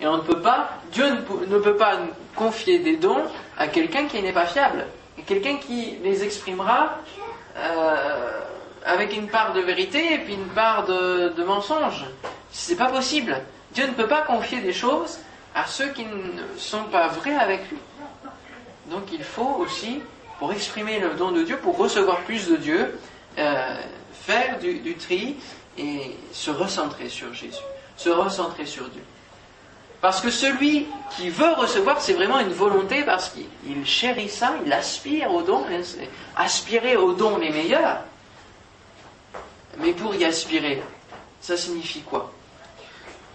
Et 0.00 0.06
on 0.06 0.16
ne 0.16 0.22
peut 0.22 0.40
pas, 0.40 0.70
Dieu 0.92 1.04
ne 1.10 1.58
peut 1.58 1.76
pas 1.76 1.98
confier 2.34 2.78
des 2.78 2.96
dons 2.96 3.22
à 3.58 3.66
quelqu'un 3.66 4.06
qui 4.06 4.22
n'est 4.22 4.32
pas 4.32 4.46
fiable, 4.46 4.86
quelqu'un 5.26 5.56
qui 5.56 5.98
les 6.02 6.24
exprimera 6.24 6.98
euh, 7.56 8.40
avec 8.84 9.16
une 9.16 9.28
part 9.28 9.52
de 9.52 9.60
vérité 9.60 10.14
et 10.14 10.18
puis 10.18 10.34
une 10.34 10.48
part 10.48 10.86
de, 10.86 11.32
de 11.36 11.44
mensonge. 11.44 12.04
C'est 12.50 12.76
pas 12.76 12.86
possible. 12.86 13.40
Dieu 13.72 13.86
ne 13.86 13.92
peut 13.92 14.08
pas 14.08 14.22
confier 14.22 14.60
des 14.60 14.72
choses 14.72 15.18
à 15.54 15.66
ceux 15.66 15.88
qui 15.88 16.04
ne 16.04 16.58
sont 16.58 16.84
pas 16.84 17.08
vrais 17.08 17.36
avec 17.36 17.70
lui. 17.70 17.78
Donc 18.86 19.12
il 19.12 19.22
faut 19.22 19.56
aussi, 19.58 20.00
pour 20.38 20.52
exprimer 20.52 20.98
le 20.98 21.10
don 21.10 21.32
de 21.32 21.42
Dieu, 21.42 21.56
pour 21.58 21.76
recevoir 21.76 22.18
plus 22.20 22.48
de 22.48 22.56
Dieu, 22.56 22.98
euh, 23.38 23.76
faire 24.12 24.58
du, 24.58 24.80
du 24.80 24.94
tri 24.94 25.36
et 25.78 26.16
se 26.32 26.50
recentrer 26.50 27.08
sur 27.08 27.32
Jésus, 27.32 27.62
se 27.96 28.08
recentrer 28.08 28.66
sur 28.66 28.88
Dieu. 28.88 29.02
Parce 30.00 30.22
que 30.22 30.30
celui 30.30 30.86
qui 31.16 31.28
veut 31.28 31.52
recevoir, 31.52 32.00
c'est 32.00 32.14
vraiment 32.14 32.40
une 32.40 32.52
volonté 32.52 33.02
parce 33.04 33.30
qu'il 33.30 33.86
chérit 33.86 34.30
ça, 34.30 34.54
il 34.64 34.72
aspire 34.72 35.30
aux 35.32 35.42
dons, 35.42 35.64
hein, 35.70 35.82
aspirer 36.36 36.96
aux 36.96 37.12
dons 37.12 37.36
les 37.36 37.50
meilleurs. 37.50 37.98
Mais 39.78 39.92
pour 39.92 40.14
y 40.14 40.24
aspirer, 40.24 40.82
ça 41.40 41.56
signifie 41.56 42.00
quoi? 42.00 42.32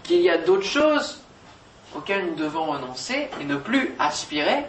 Qu'il 0.02 0.20
y 0.20 0.30
a 0.30 0.38
d'autres 0.38 0.66
choses 0.66 1.20
auxquelles 1.94 2.26
nous 2.26 2.34
devons 2.34 2.64
renoncer 2.64 3.28
et 3.40 3.44
ne 3.44 3.56
plus 3.56 3.94
aspirer 3.98 4.64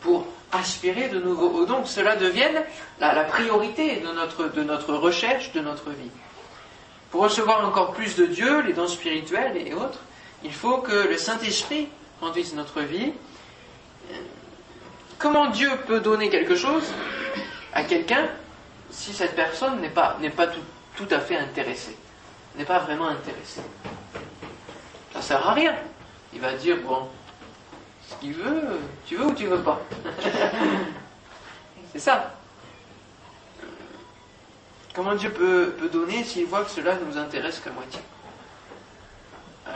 pour 0.00 0.26
aspirer 0.52 1.08
de 1.08 1.18
nouveau 1.18 1.48
aux 1.50 1.66
dons. 1.66 1.84
Cela 1.84 2.16
devienne 2.16 2.64
la, 3.00 3.12
la 3.12 3.24
priorité 3.24 4.00
de 4.00 4.12
notre, 4.12 4.48
de 4.48 4.62
notre 4.62 4.94
recherche, 4.94 5.52
de 5.52 5.60
notre 5.60 5.90
vie. 5.90 6.10
Pour 7.10 7.22
recevoir 7.22 7.66
encore 7.66 7.92
plus 7.92 8.16
de 8.16 8.26
Dieu, 8.26 8.62
les 8.62 8.72
dons 8.72 8.88
spirituels 8.88 9.56
et 9.56 9.74
autres, 9.74 10.00
il 10.44 10.52
faut 10.52 10.78
que 10.78 11.08
le 11.08 11.16
Saint-Esprit 11.16 11.88
conduise 12.20 12.54
notre 12.54 12.80
vie. 12.80 13.12
Comment 15.18 15.50
Dieu 15.50 15.70
peut 15.86 16.00
donner 16.00 16.30
quelque 16.30 16.54
chose 16.54 16.84
à 17.72 17.82
quelqu'un 17.82 18.28
si 18.90 19.12
cette 19.12 19.34
personne 19.34 19.80
n'est 19.80 19.90
pas, 19.90 20.16
tout, 20.96 21.08
à 21.10 21.18
fait 21.18 21.36
intéressée, 21.36 21.96
n'est 22.56 22.64
pas 22.64 22.78
vraiment 22.78 23.08
intéressée? 23.08 23.62
Ça 25.12 25.22
sert 25.22 25.46
à 25.46 25.54
rien. 25.54 25.74
Il 26.32 26.40
va 26.40 26.52
dire, 26.52 26.76
bon, 26.86 27.08
ce 28.08 28.14
qu'il 28.16 28.34
veut, 28.34 28.78
tu 29.06 29.16
veux 29.16 29.26
ou 29.26 29.34
tu 29.34 29.46
veux 29.46 29.62
pas? 29.62 29.80
C'est 31.92 31.98
ça. 31.98 32.34
Comment 34.94 35.14
Dieu 35.14 35.30
peut 35.30 35.74
donner 35.92 36.22
s'il 36.22 36.46
voit 36.46 36.64
que 36.64 36.70
cela 36.70 36.94
ne 36.94 37.04
nous 37.04 37.18
intéresse 37.18 37.60
qu'à 37.60 37.70
moitié? 37.70 38.00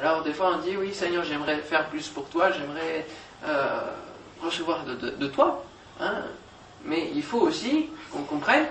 Alors 0.02 0.22
des 0.22 0.32
fois 0.32 0.56
on 0.56 0.58
dit 0.58 0.76
oui 0.76 0.92
Seigneur 0.92 1.24
j'aimerais 1.24 1.58
faire 1.58 1.86
plus 1.86 2.08
pour 2.08 2.28
toi, 2.28 2.50
j'aimerais 2.50 3.06
euh, 3.46 3.80
recevoir 4.42 4.84
de, 4.84 5.26
toi. 5.28 5.64
Hein. 6.00 6.22
mais 6.84 7.10
il 7.14 7.22
faut 7.22 7.40
aussi 7.40 7.88
qu'on 8.10 8.22
comprenne 8.22 8.66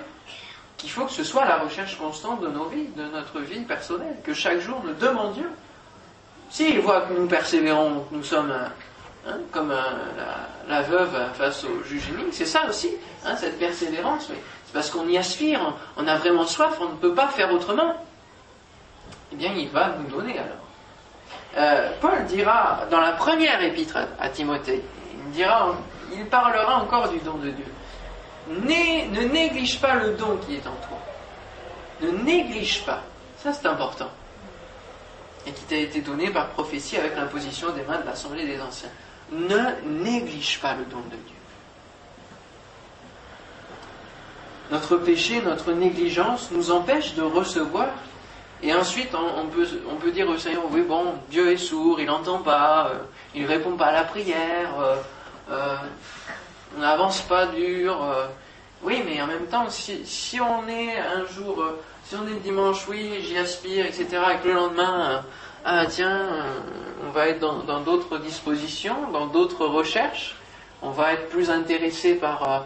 qu'il 0.78 0.90
faut 0.90 1.06
que 1.06 1.12
ce 1.12 1.24
soit 1.24 1.46
la 1.46 1.60
recherche 1.60 1.98
constante 1.98 2.42
de 2.42 2.48
nos 2.48 2.66
vies, 2.66 2.88
de 2.98 3.04
notre 3.04 3.40
vie 3.40 3.62
personnelle, 3.62 4.18
que 4.24 4.34
chaque 4.34 4.60
jour 4.60 4.82
nous 4.84 4.94
demandions. 4.94 5.50
S'il 6.50 6.80
voit 6.82 7.02
que 7.02 7.14
nous 7.14 7.28
persévérons, 7.28 8.06
que 8.10 8.16
nous 8.16 8.24
sommes 8.24 8.52
hein, 9.26 9.38
comme 9.52 9.74
la, 10.68 10.82
veuve 10.82 11.16
face 11.36 11.64
au 11.64 11.84
juge 11.84 12.10
unique, 12.10 12.34
c'est 12.34 12.46
ça 12.46 12.68
aussi, 12.68 12.90
hein, 13.26 13.38
cette 13.38 13.58
persévérance. 13.58 14.28
C'est 14.66 14.74
parce 14.74 14.90
qu'on 14.90 15.08
y 15.08 15.18
aspire, 15.18 15.76
on, 15.96 16.08
a 16.08 16.18
vraiment 16.18 16.46
soif, 16.46 16.78
on 16.82 16.90
ne 16.90 16.98
peut 16.98 17.14
pas 17.14 17.28
faire 17.28 17.54
autrement. 17.54 17.96
Eh 19.32 19.36
bien, 19.36 19.54
il 19.54 19.70
va 19.70 19.96
nous 19.98 20.10
donner 20.10 20.38
alors. 20.40 20.71
Euh, 21.58 21.92
Paul 22.00 22.26
dira 22.26 22.86
dans 22.90 23.02
la 23.02 23.12
première 23.12 23.62
épître 23.62 23.98
à 24.20 24.30
Timothée, 24.30 24.84
il 25.36 26.26
parlera 26.28 26.82
encore 26.82 27.10
du 27.10 27.20
don 27.20 27.36
de 27.36 27.50
Dieu 27.50 27.66
ne 28.50 29.24
néglige 29.24 29.80
pas 29.80 29.96
le 29.96 30.14
don 30.14 30.38
qui 30.46 30.56
est 30.56 30.68
en 30.68 30.76
toi. 30.88 30.98
Ne 32.02 32.12
néglige 32.24 32.84
pas. 32.84 33.04
Ça, 33.38 33.54
c'est 33.54 33.68
important. 33.68 34.10
Et 35.46 35.52
qui 35.52 35.64
t'a 35.64 35.78
été 35.78 36.02
donné 36.02 36.30
par 36.30 36.50
prophétie 36.50 36.98
avec 36.98 37.16
l'imposition 37.16 37.72
des 37.72 37.84
mains 37.84 38.00
de 38.00 38.06
l'Assemblée 38.06 38.46
des 38.46 38.62
Anciens. 38.62 38.90
Ne 39.32 40.04
néglige 40.04 40.60
pas 40.60 40.74
le 40.76 40.86
don 40.86 41.00
de 41.00 41.16
Dieu. 41.16 41.36
Notre 44.72 44.98
péché, 44.98 45.42
notre 45.42 45.74
négligence 45.74 46.50
nous 46.52 46.72
empêche 46.72 47.16
de 47.16 47.24
recevoir. 47.24 47.88
Et 48.64 48.74
ensuite, 48.74 49.10
on, 49.16 49.48
peut, 49.48 50.12
dire 50.12 50.30
au 50.30 50.38
Seigneur, 50.38 50.64
oui, 50.70 50.82
bon, 50.82 51.16
Dieu 51.30 51.52
est 51.52 51.58
sourd, 51.58 52.00
il 52.00 52.06
n'entend 52.06 52.40
pas, 52.40 52.90
euh, 52.90 53.00
il 53.34 53.44
ne 53.44 53.48
répond 53.48 53.76
pas 53.76 53.88
à 53.88 53.92
la 53.92 54.04
prière, 54.04 54.80
euh, 54.80 54.96
euh, 55.50 55.76
on 56.78 56.82
n'avance 56.82 57.22
pas 57.22 57.48
dur. 57.48 57.98
Oui, 58.84 59.02
mais 59.06 59.20
en 59.22 59.28
même 59.28 59.48
temps, 59.48 59.66
si, 59.70 60.40
on 60.40 60.68
est 60.68 60.96
un 60.98 61.26
jour, 61.26 61.64
si 62.06 62.16
on 62.16 62.28
est 62.28 62.40
dimanche, 62.42 62.88
oui, 62.88 63.22
j'y 63.22 63.38
aspire, 63.38 63.86
etc., 63.86 64.08
et 64.34 64.38
que 64.44 64.48
le 64.48 64.54
lendemain, 64.54 65.24
ah 65.66 65.86
tiens, 65.88 66.28
on 67.08 67.12
va 67.12 67.28
être 67.30 67.40
dans 67.40 67.82
d'autres 67.82 68.20
dispositions, 68.20 69.10
dans 69.12 69.26
d'autres 69.26 69.66
recherches, 69.66 70.36
on 70.84 70.92
va 70.92 71.14
être 71.14 71.30
plus 71.30 71.50
intéressé 71.50 72.16
par 72.16 72.66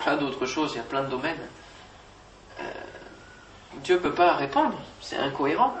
plein 0.00 0.16
d'autres 0.16 0.46
choses, 0.46 0.72
il 0.74 0.78
y 0.78 0.80
a 0.80 0.84
plein 0.84 1.02
de 1.02 1.10
domaines. 1.10 1.48
Dieu 3.82 3.96
ne 3.96 4.00
peut 4.00 4.12
pas 4.12 4.34
répondre, 4.34 4.74
c'est 5.00 5.16
incohérent. 5.16 5.74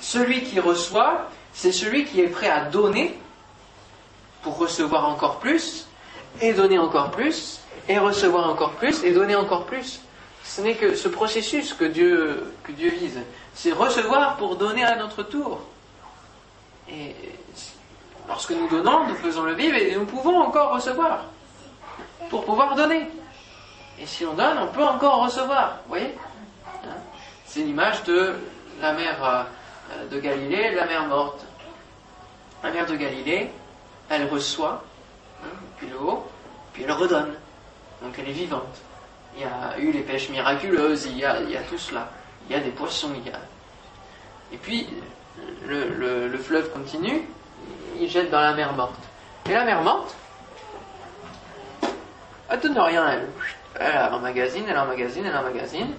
Celui 0.00 0.42
qui 0.42 0.60
reçoit, 0.60 1.28
c'est 1.52 1.72
celui 1.72 2.04
qui 2.04 2.20
est 2.20 2.28
prêt 2.28 2.48
à 2.48 2.64
donner 2.64 3.18
pour 4.42 4.58
recevoir 4.58 5.08
encore 5.08 5.38
plus, 5.38 5.86
et 6.40 6.52
donner 6.52 6.78
encore 6.78 7.10
plus, 7.10 7.60
et 7.88 7.98
recevoir 7.98 8.48
encore 8.48 8.72
plus, 8.72 9.04
et 9.04 9.12
donner 9.12 9.36
encore 9.36 9.64
plus. 9.66 10.00
Ce 10.42 10.60
n'est 10.60 10.74
que 10.74 10.94
ce 10.94 11.08
processus 11.08 11.72
que 11.72 11.84
Dieu, 11.84 12.52
que 12.62 12.72
Dieu 12.72 12.90
vise. 12.90 13.18
C'est 13.54 13.72
recevoir 13.72 14.36
pour 14.36 14.56
donner 14.56 14.84
à 14.84 14.96
notre 14.96 15.22
tour. 15.22 15.62
Et 16.90 17.14
lorsque 18.28 18.50
nous 18.50 18.68
donnons, 18.68 19.06
nous 19.06 19.14
faisons 19.14 19.44
le 19.44 19.54
vivre 19.54 19.76
et 19.76 19.94
nous 19.94 20.04
pouvons 20.04 20.38
encore 20.38 20.74
recevoir 20.74 21.24
pour 22.28 22.44
pouvoir 22.44 22.74
donner. 22.74 23.08
Et 23.98 24.06
si 24.06 24.26
on 24.26 24.34
donne, 24.34 24.58
on 24.58 24.66
peut 24.66 24.84
encore 24.84 25.24
recevoir. 25.24 25.78
Vous 25.84 25.90
voyez? 25.90 26.14
C'est 27.54 27.60
l'image 27.60 28.02
de 28.02 28.34
la 28.80 28.94
mer 28.94 29.16
euh, 29.22 30.08
de 30.08 30.18
Galilée, 30.18 30.74
la 30.74 30.86
mer 30.86 31.06
morte. 31.06 31.46
La 32.64 32.72
mer 32.72 32.84
de 32.84 32.96
Galilée, 32.96 33.48
elle 34.10 34.26
reçoit, 34.26 34.82
puis 35.76 35.86
le 35.86 35.96
haut, 35.96 36.26
puis 36.72 36.82
elle 36.82 36.90
redonne. 36.90 37.32
Donc 38.02 38.18
elle 38.18 38.28
est 38.28 38.32
vivante. 38.32 38.76
Il 39.36 39.42
y 39.42 39.44
a 39.44 39.78
eu 39.78 39.92
les 39.92 40.00
pêches 40.00 40.30
miraculeuses, 40.30 41.06
il 41.06 41.16
y 41.18 41.24
a, 41.24 41.36
tout 41.70 41.78
cela. 41.78 42.08
Il 42.48 42.56
y 42.56 42.58
a 42.58 42.60
des 42.60 42.72
poissons, 42.72 43.12
il 43.14 43.24
y 43.24 43.32
a. 43.32 43.38
Et 44.52 44.56
puis, 44.56 44.88
le, 45.64 46.36
fleuve 46.38 46.72
continue, 46.72 47.22
il 48.00 48.10
jette 48.10 48.32
dans 48.32 48.40
la 48.40 48.54
mer 48.54 48.72
morte. 48.72 48.98
Et 49.48 49.52
la 49.52 49.62
mer 49.62 49.80
morte, 49.80 50.16
elle 52.50 52.58
donne 52.58 52.80
rien, 52.80 53.08
elle. 53.10 53.28
Elle 53.78 54.12
emmagasine, 54.12 54.64
elle 54.68 54.78
emmagasine, 54.78 55.24
elle 55.24 55.36
emmagasine. 55.36 55.94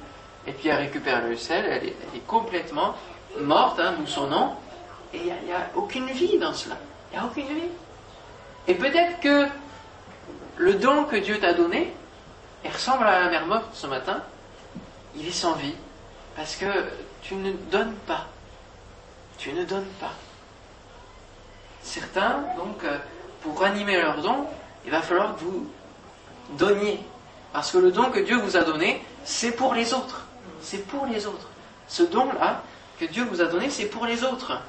Et 0.48 0.52
puis 0.52 0.70
elle 0.70 0.78
récupère 0.78 1.26
le 1.28 1.36
sel, 1.36 1.66
elle 1.66 1.88
est, 1.88 2.28
complètement 2.28 2.96
morte, 3.40 3.80
hein, 3.80 3.96
d'où 3.98 4.08
son 4.08 4.28
nom. 4.28 4.54
Et 5.14 5.18
il 5.18 5.24
n'y 5.26 5.52
a, 5.52 5.58
a, 5.58 5.76
aucune 5.76 6.08
vie 6.08 6.38
dans 6.38 6.54
cela. 6.54 6.78
Il 7.12 7.18
n'y 7.18 7.24
a 7.24 7.28
aucune 7.28 7.48
vie. 7.48 7.70
Et 8.68 8.76
peut-être 8.76 9.20
que 9.20 9.48
le 10.58 10.74
don 10.76 11.06
que 11.06 11.16
Dieu 11.16 11.40
t'a 11.40 11.54
donné, 11.54 11.94
il 12.64 12.72
ressemble 12.72 13.06
à 13.06 13.20
la 13.20 13.30
mère 13.30 13.46
morte 13.46 13.70
ce 13.74 13.88
matin, 13.88 14.22
il 15.16 15.28
est 15.28 15.32
sans 15.32 15.54
vie, 15.54 15.76
parce 16.36 16.56
que 16.56 16.66
tu 17.22 17.36
ne 17.36 17.52
donnes 17.72 17.96
pas. 18.08 18.28
Tu 19.38 19.54
ne 19.54 19.64
donnes 19.66 19.90
pas. 20.00 20.14
Certains, 21.84 22.44
donc, 22.58 22.84
euh, 22.84 22.98
pour 23.42 23.64
animer 23.64 24.02
leur 24.02 24.22
don, 24.22 24.48
il 24.86 24.92
va 24.92 25.02
falloir 25.02 25.36
que 25.36 25.42
vous 25.42 25.70
donniez. 26.58 27.00
Parce 27.54 27.72
que 27.72 27.78
le 27.78 27.92
don 27.92 28.12
que 28.12 28.20
Dieu 28.20 28.38
vous 28.38 28.58
a 28.58 28.62
donné, 28.62 29.04
c'est 29.24 29.52
pour 29.52 29.74
les 29.74 29.94
autres. 29.94 30.25
C'est 30.65 30.88
pour 30.88 31.06
les 31.06 31.28
autres. 31.28 31.47
Ce 31.88 32.01
don-là 32.01 32.63
que 32.99 33.06
Dieu 33.06 33.23
vous 33.23 33.39
a 33.39 33.45
donné, 33.45 33.69
c'est 33.69 33.86
pour 33.86 34.06
les 34.08 34.23
autres. 34.23 34.60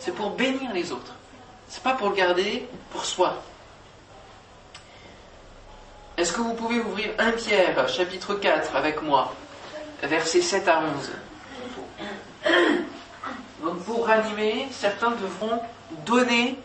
C'est 0.00 0.12
pour 0.12 0.30
bénir 0.30 0.72
les 0.72 0.90
autres. 0.90 1.14
C'est 1.68 1.82
pas 1.82 1.94
pour 1.94 2.08
le 2.10 2.16
garder 2.16 2.68
pour 2.90 3.04
soi. 3.04 3.40
Est-ce 6.16 6.32
que 6.32 6.40
vous 6.40 6.54
pouvez 6.54 6.80
ouvrir 6.80 7.10
1 7.18 7.32
Pierre, 7.32 7.88
chapitre 7.88 8.34
4, 8.34 8.74
avec 8.74 9.00
moi, 9.00 9.32
versets 10.02 10.42
7 10.42 10.66
à 10.68 10.82
11 12.44 12.52
Donc 13.62 13.84
pour 13.84 14.06
ranimer, 14.06 14.66
certains 14.72 15.12
devront 15.12 15.60
donner 16.04 16.58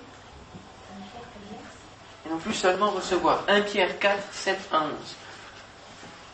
et 2.25 2.29
non 2.29 2.37
plus 2.37 2.53
seulement 2.53 2.89
recevoir. 2.89 3.43
1 3.47 3.61
Pierre 3.61 3.99
4, 3.99 4.17
7 4.31 4.59
à 4.71 4.81
11. 4.81 4.89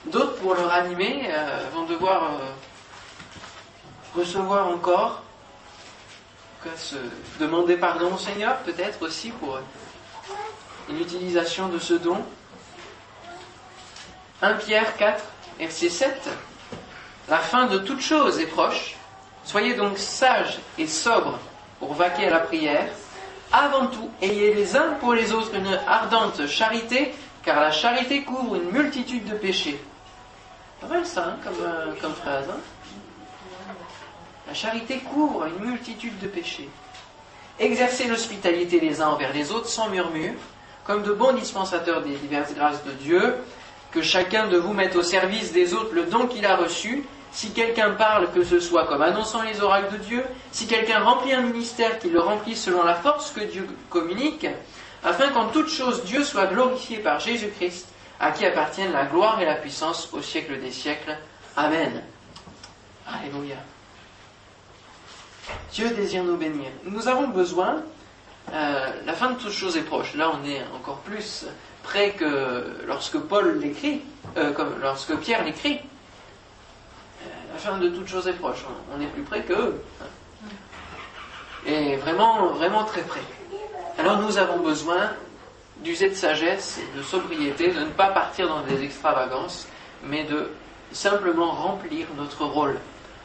D'autres, 0.07 0.35
pour 0.35 0.53
le 0.53 0.61
ranimer, 0.61 1.27
euh, 1.29 1.69
vont 1.73 1.83
devoir 1.83 2.23
euh, 2.23 4.19
recevoir 4.19 4.67
encore 4.67 5.23
se 6.75 6.95
demander 7.39 7.77
pardon 7.77 8.13
au 8.13 8.17
Seigneur, 8.17 8.57
peut-être 8.59 9.01
aussi 9.03 9.29
pour 9.29 9.59
une 10.89 10.99
utilisation 10.99 11.69
de 11.69 11.79
ce 11.79 11.93
don. 11.93 12.17
1 14.41 14.53
Pierre 14.55 14.95
4, 14.97 15.23
verset 15.59 15.89
7. 15.89 16.29
La 17.29 17.37
fin 17.37 17.67
de 17.67 17.79
toute 17.79 18.01
chose 18.01 18.39
est 18.39 18.47
proche. 18.47 18.95
Soyez 19.43 19.75
donc 19.75 19.97
sages 19.97 20.59
et 20.77 20.87
sobres 20.87 21.39
pour 21.79 21.93
vaquer 21.93 22.27
à 22.27 22.31
la 22.31 22.39
prière. 22.39 22.87
Avant 23.51 23.87
tout, 23.87 24.09
ayez 24.21 24.53
les 24.53 24.75
uns 24.75 24.93
pour 24.99 25.13
les 25.13 25.31
autres 25.31 25.55
une 25.55 25.79
ardente 25.87 26.47
charité, 26.47 27.13
car 27.43 27.59
la 27.59 27.71
charité 27.71 28.23
couvre 28.23 28.55
une 28.55 28.71
multitude 28.71 29.25
de 29.29 29.35
péchés. 29.35 29.79
Pas 30.81 31.03
ça, 31.03 31.37
comme, 31.43 31.53
euh, 31.61 31.93
comme 32.01 32.13
phrase. 32.13 32.45
Hein 32.49 32.59
la 34.47 34.53
charité 34.53 34.99
couvre 34.99 35.45
une 35.45 35.69
multitude 35.69 36.19
de 36.19 36.27
péchés. 36.27 36.69
Exercez 37.59 38.07
l'hospitalité 38.07 38.79
les 38.79 39.01
uns 39.01 39.07
envers 39.07 39.33
les 39.33 39.51
autres 39.51 39.69
sans 39.69 39.89
murmure, 39.89 40.33
comme 40.83 41.03
de 41.03 41.13
bons 41.13 41.33
dispensateurs 41.33 42.03
des 42.03 42.15
diverses 42.15 42.53
grâces 42.53 42.83
de 42.83 42.91
Dieu, 42.91 43.35
que 43.91 44.01
chacun 44.01 44.47
de 44.47 44.57
vous 44.57 44.73
mette 44.73 44.95
au 44.95 45.01
service 45.01 45.51
des 45.51 45.73
autres 45.73 45.93
le 45.93 46.03
don 46.03 46.27
qu'il 46.27 46.45
a 46.45 46.57
reçu. 46.57 47.05
Si 47.31 47.51
quelqu'un 47.51 47.91
parle, 47.91 48.31
que 48.31 48.43
ce 48.43 48.59
soit 48.59 48.85
comme 48.85 49.01
annonçant 49.01 49.41
les 49.41 49.61
oracles 49.61 49.93
de 49.93 50.03
Dieu, 50.03 50.23
si 50.51 50.67
quelqu'un 50.67 50.99
remplit 50.99 51.33
un 51.33 51.41
ministère, 51.41 51.99
qu'il 51.99 52.13
le 52.13 52.19
remplisse 52.19 52.63
selon 52.63 52.83
la 52.83 52.95
force 52.95 53.31
que 53.31 53.41
Dieu 53.41 53.67
communique, 53.89 54.47
afin 55.03 55.29
qu'en 55.29 55.47
toute 55.47 55.69
chose 55.69 56.03
Dieu 56.03 56.23
soit 56.23 56.47
glorifié 56.47 56.97
par 56.99 57.19
Jésus-Christ, 57.19 57.87
à 58.19 58.31
qui 58.31 58.45
appartiennent 58.45 58.93
la 58.93 59.05
gloire 59.05 59.41
et 59.41 59.45
la 59.45 59.55
puissance 59.55 60.09
au 60.13 60.21
siècle 60.21 60.59
des 60.59 60.71
siècles. 60.71 61.17
Amen. 61.55 62.01
Alléluia. 63.07 63.57
Dieu 65.71 65.89
désire 65.91 66.23
nous 66.23 66.37
bénir. 66.37 66.71
Nous 66.85 67.07
avons 67.07 67.27
besoin, 67.27 67.83
euh, 68.53 68.87
la 69.05 69.13
fin 69.13 69.31
de 69.31 69.39
toutes 69.39 69.51
choses 69.51 69.77
est 69.77 69.83
proche. 69.83 70.15
Là, 70.15 70.31
on 70.33 70.45
est 70.45 70.61
encore 70.75 70.99
plus 70.99 71.45
près 71.83 72.11
que 72.11 72.81
lorsque 72.87 73.17
Paul 73.17 73.59
l'écrit, 73.59 74.01
euh, 74.37 74.51
comme 74.53 74.79
lorsque 74.81 75.15
Pierre 75.17 75.43
l'écrit. 75.43 75.79
Euh, 77.23 77.27
la 77.53 77.59
fin 77.59 77.77
de 77.77 77.89
toutes 77.89 78.07
choses 78.07 78.27
est 78.27 78.33
proche. 78.33 78.65
On, 78.95 79.01
est 79.01 79.07
plus 79.07 79.23
près 79.23 79.43
qu'eux. 79.43 79.81
Et 81.65 81.95
vraiment, 81.97 82.47
vraiment 82.47 82.83
très 82.83 83.01
près. 83.01 83.23
Alors 83.97 84.19
nous 84.19 84.37
avons 84.37 84.57
besoin 84.57 85.11
d'user 85.85 86.09
de 86.09 86.15
sagesse 86.15 86.79
de 86.97 87.01
sobriété, 87.01 87.69
de 87.69 87.79
ne 87.79 87.91
pas 87.91 88.09
partir 88.09 88.49
dans 88.49 88.61
des 88.63 88.83
extravagances, 88.83 89.67
mais 90.03 90.25
de 90.25 90.51
simplement 90.91 91.51
remplir 91.51 92.07
notre 92.17 92.43
rôle 92.43 92.77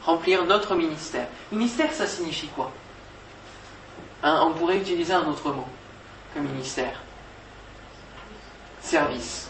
remplir 0.05 0.45
notre 0.45 0.75
ministère. 0.75 1.27
Ministère, 1.51 1.93
ça 1.93 2.07
signifie 2.07 2.47
quoi? 2.47 2.71
Hein, 4.23 4.43
On 4.47 4.53
pourrait 4.53 4.77
utiliser 4.77 5.13
un 5.13 5.27
autre 5.27 5.51
mot 5.51 5.67
que 6.33 6.39
ministère. 6.39 7.01
service. 8.81 9.49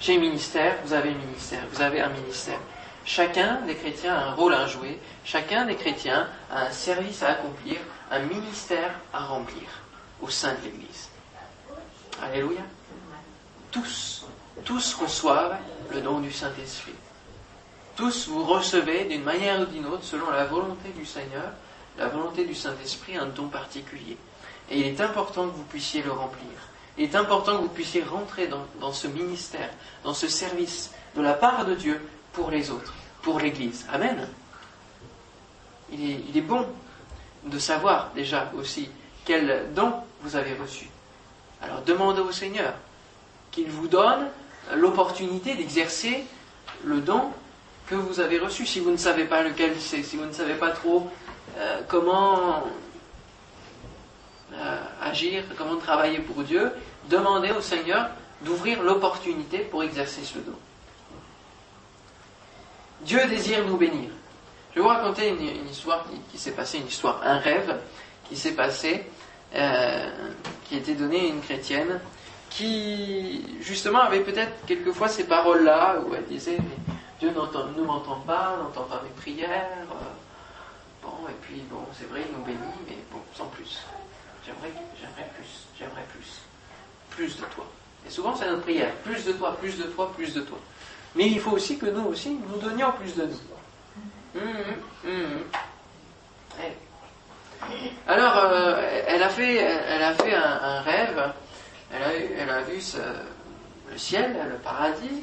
J'ai 0.00 0.16
un 0.16 0.20
ministère, 0.20 0.76
vous 0.84 0.92
avez 0.92 1.10
un 1.10 1.14
ministère, 1.14 1.62
vous 1.72 1.80
avez 1.80 2.00
un 2.00 2.08
ministère. 2.10 2.58
Chacun 3.04 3.60
des 3.62 3.74
chrétiens 3.74 4.14
a 4.14 4.24
un 4.28 4.34
rôle 4.34 4.54
à 4.54 4.66
jouer, 4.66 5.00
chacun 5.24 5.64
des 5.64 5.74
chrétiens 5.74 6.28
a 6.50 6.66
un 6.66 6.70
service 6.70 7.22
à 7.22 7.30
accomplir, 7.30 7.78
un 8.10 8.20
ministère 8.20 8.94
à 9.12 9.26
remplir 9.26 9.68
au 10.20 10.28
sein 10.28 10.54
de 10.54 10.64
l'Église. 10.64 11.08
Alléluia. 12.22 12.62
Tous, 13.72 14.24
tous 14.64 14.94
reçoivent 14.94 15.58
le 15.90 16.00
don 16.00 16.20
du 16.20 16.30
Saint-Esprit. 16.30 16.94
Tous 17.96 18.28
vous 18.28 18.44
recevez 18.44 19.04
d'une 19.06 19.24
manière 19.24 19.60
ou 19.60 19.64
d'une 19.64 19.86
autre, 19.86 20.04
selon 20.04 20.30
la 20.30 20.44
volonté 20.44 20.90
du 20.90 21.04
Seigneur, 21.04 21.50
la 21.98 22.08
volonté 22.08 22.44
du 22.44 22.54
Saint-Esprit, 22.54 23.16
un 23.16 23.26
don 23.26 23.48
particulier. 23.48 24.16
Et 24.70 24.78
il 24.78 24.86
est 24.86 25.00
important 25.00 25.48
que 25.48 25.56
vous 25.56 25.64
puissiez 25.64 26.02
le 26.02 26.12
remplir. 26.12 26.46
Il 26.96 27.04
est 27.04 27.16
important 27.16 27.56
que 27.56 27.62
vous 27.62 27.68
puissiez 27.68 28.04
rentrer 28.04 28.48
dans, 28.48 28.92
ce 28.92 29.08
ministère, 29.08 29.70
dans 30.04 30.14
ce 30.14 30.28
service 30.28 30.92
de 31.16 31.22
la 31.22 31.34
part 31.34 31.64
de 31.64 31.74
Dieu 31.74 32.00
pour 32.32 32.50
les 32.50 32.70
autres, 32.70 32.94
pour 33.22 33.40
l'Église. 33.40 33.84
Amen. 33.92 34.28
Il 35.90 36.08
est, 36.08 36.20
il 36.28 36.36
est 36.36 36.42
bon 36.42 36.66
de 37.44 37.58
savoir 37.58 38.10
déjà 38.14 38.52
aussi 38.56 38.88
quel 39.24 39.72
don 39.74 39.92
vous 40.20 40.36
avez 40.36 40.54
reçu. 40.54 40.91
Alors 41.62 41.82
demandez 41.82 42.20
au 42.20 42.32
Seigneur 42.32 42.74
qu'il 43.50 43.70
vous 43.70 43.88
donne 43.88 44.28
l'opportunité 44.74 45.54
d'exercer 45.54 46.24
le 46.84 47.00
don 47.00 47.30
que 47.86 47.94
vous 47.94 48.20
avez 48.20 48.38
reçu. 48.38 48.66
Si 48.66 48.80
vous 48.80 48.90
ne 48.90 48.96
savez 48.96 49.24
pas 49.24 49.42
lequel 49.42 49.78
c'est, 49.80 50.02
si 50.02 50.16
vous 50.16 50.24
ne 50.24 50.32
savez 50.32 50.54
pas 50.54 50.70
trop 50.70 51.10
euh, 51.56 51.80
comment 51.88 52.64
euh, 54.54 54.82
agir, 55.02 55.44
comment 55.56 55.76
travailler 55.76 56.18
pour 56.18 56.42
Dieu, 56.42 56.72
demandez 57.08 57.50
au 57.52 57.60
Seigneur 57.60 58.10
d'ouvrir 58.42 58.82
l'opportunité 58.82 59.58
pour 59.58 59.82
exercer 59.82 60.24
ce 60.24 60.38
don. 60.38 60.56
Dieu 63.02 63.26
désire 63.28 63.66
nous 63.66 63.76
bénir. 63.76 64.10
Je 64.70 64.76
vais 64.76 64.82
vous 64.82 64.88
raconter 64.88 65.28
une, 65.28 65.68
histoire 65.68 66.06
qui, 66.30 66.38
s'est 66.38 66.52
passée, 66.52 66.78
une 66.78 66.86
histoire, 66.86 67.20
un 67.22 67.38
rêve 67.38 67.78
qui 68.28 68.36
s'est 68.36 68.54
passé, 68.54 69.04
euh, 69.54 70.10
qui 70.68 70.76
était 70.76 70.94
donné 70.94 71.20
à 71.20 71.24
une 71.28 71.40
chrétienne, 71.40 72.00
qui 72.50 73.58
justement 73.60 74.00
avait 74.00 74.20
peut-être 74.20 74.52
quelquefois 74.66 75.08
ces 75.08 75.24
paroles-là, 75.24 76.00
où 76.00 76.14
elle 76.14 76.24
disait, 76.24 76.58
mais 76.58 76.94
Dieu 77.20 77.30
ne 77.30 77.82
m'entend 77.84 78.20
pas, 78.20 78.56
n'entend 78.58 78.84
pas 78.84 79.02
mes 79.04 79.10
prières. 79.20 79.68
Euh, 79.90 81.02
bon, 81.02 81.28
et 81.28 81.34
puis 81.42 81.62
bon, 81.70 81.84
c'est 81.98 82.08
vrai, 82.08 82.22
il 82.28 82.36
nous 82.36 82.44
bénit, 82.44 82.58
mais 82.88 82.96
bon, 83.10 83.20
sans 83.34 83.46
plus. 83.46 83.80
J'aimerais, 84.44 84.72
j'aimerais 85.00 85.30
plus, 85.34 85.66
j'aimerais 85.78 86.06
plus. 86.12 86.40
Plus 87.10 87.36
de 87.36 87.44
toi. 87.54 87.66
Et 88.06 88.10
souvent, 88.10 88.34
c'est 88.34 88.46
notre 88.46 88.62
prière. 88.62 88.92
Plus 89.04 89.24
de 89.24 89.32
toi, 89.32 89.56
plus 89.56 89.78
de 89.78 89.84
toi, 89.84 90.12
plus 90.12 90.34
de 90.34 90.40
toi. 90.40 90.58
Mais 91.14 91.26
il 91.26 91.40
faut 91.40 91.52
aussi 91.52 91.78
que 91.78 91.86
nous 91.86 92.06
aussi, 92.06 92.38
nous 92.50 92.58
donnions 92.58 92.92
plus 92.92 93.14
de 93.14 93.24
nous. 93.24 94.40
Hum, 94.40 94.48
hum, 95.04 95.12
hum. 96.58 96.62
Alors, 98.06 98.36
euh, 98.36 99.02
elle 99.06 99.22
a 99.22 99.28
fait, 99.28 99.56
elle 99.56 100.02
a 100.02 100.14
fait 100.14 100.34
un, 100.34 100.80
rêve. 100.80 101.32
Elle 101.92 102.50
a, 102.50 102.60
vu 102.62 102.80
le 103.90 103.98
ciel, 103.98 104.34
le 104.50 104.56
paradis, 104.58 105.22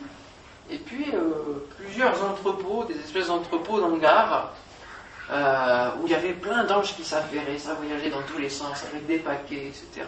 et 0.70 0.78
puis 0.78 1.08
euh, 1.14 1.66
plusieurs 1.78 2.24
entrepôts, 2.24 2.86
des 2.86 3.00
espèces 3.00 3.28
d'entrepôts 3.28 3.80
d'hangars, 3.80 4.54
euh, 5.32 5.90
où 6.00 6.06
il 6.08 6.12
y 6.12 6.16
avait 6.16 6.34
plein 6.34 6.64
d'anges 6.64 6.96
qui 6.96 7.04
s'affairaient, 7.04 7.58
ça 7.58 7.74
voyageait 7.74 8.10
dans 8.10 8.22
tous 8.22 8.38
les 8.38 8.50
sens, 8.50 8.84
avec 8.92 9.06
des 9.08 9.18
paquets, 9.18 9.68
etc. 9.68 10.08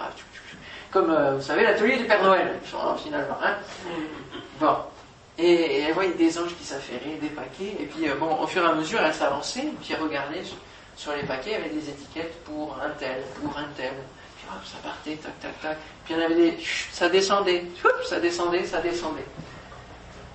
Comme, 0.91 1.09
euh, 1.09 1.35
vous 1.35 1.41
savez, 1.41 1.63
l'atelier 1.63 1.97
du 1.97 2.05
Père 2.05 2.23
Noël, 2.23 2.59
finalement. 3.03 3.37
Hein 3.43 3.55
bon. 4.59 4.75
Et, 5.37 5.81
elle 5.81 5.93
voyait 5.93 6.13
des 6.13 6.37
anges 6.37 6.55
qui 6.55 6.63
s'affairaient, 6.63 7.17
des 7.19 7.29
paquets, 7.29 7.75
et 7.79 7.85
puis, 7.85 8.07
bon, 8.19 8.37
au 8.41 8.47
fur 8.47 8.63
et 8.63 8.69
à 8.69 8.73
mesure, 8.73 8.99
elle 9.03 9.13
s'avançait, 9.13 9.67
puis 9.81 9.93
elle 9.93 10.01
regardait 10.03 10.43
sur, 11.01 11.13
les 11.13 11.23
paquets, 11.23 11.51
il 11.51 11.53
y 11.53 11.55
avait 11.55 11.69
des 11.69 11.89
étiquettes 11.89 12.43
pour 12.43 12.77
un 12.81 12.89
tel, 12.91 13.23
pour 13.41 13.57
un 13.57 13.67
tel. 13.75 13.93
Puis 14.37 14.45
hop, 14.47 14.63
ça 14.65 14.77
partait, 14.83 15.15
tac, 15.15 15.39
tac, 15.39 15.59
tac. 15.61 15.77
Puis 16.05 16.13
il 16.13 16.19
y 16.19 16.21
en 16.21 16.25
avait 16.25 16.35
des... 16.35 16.57
Ça 16.91 17.09
descendait, 17.09 17.65
ça 18.07 18.19
descendait, 18.19 18.65
ça 18.65 18.81
descendait. 18.81 19.25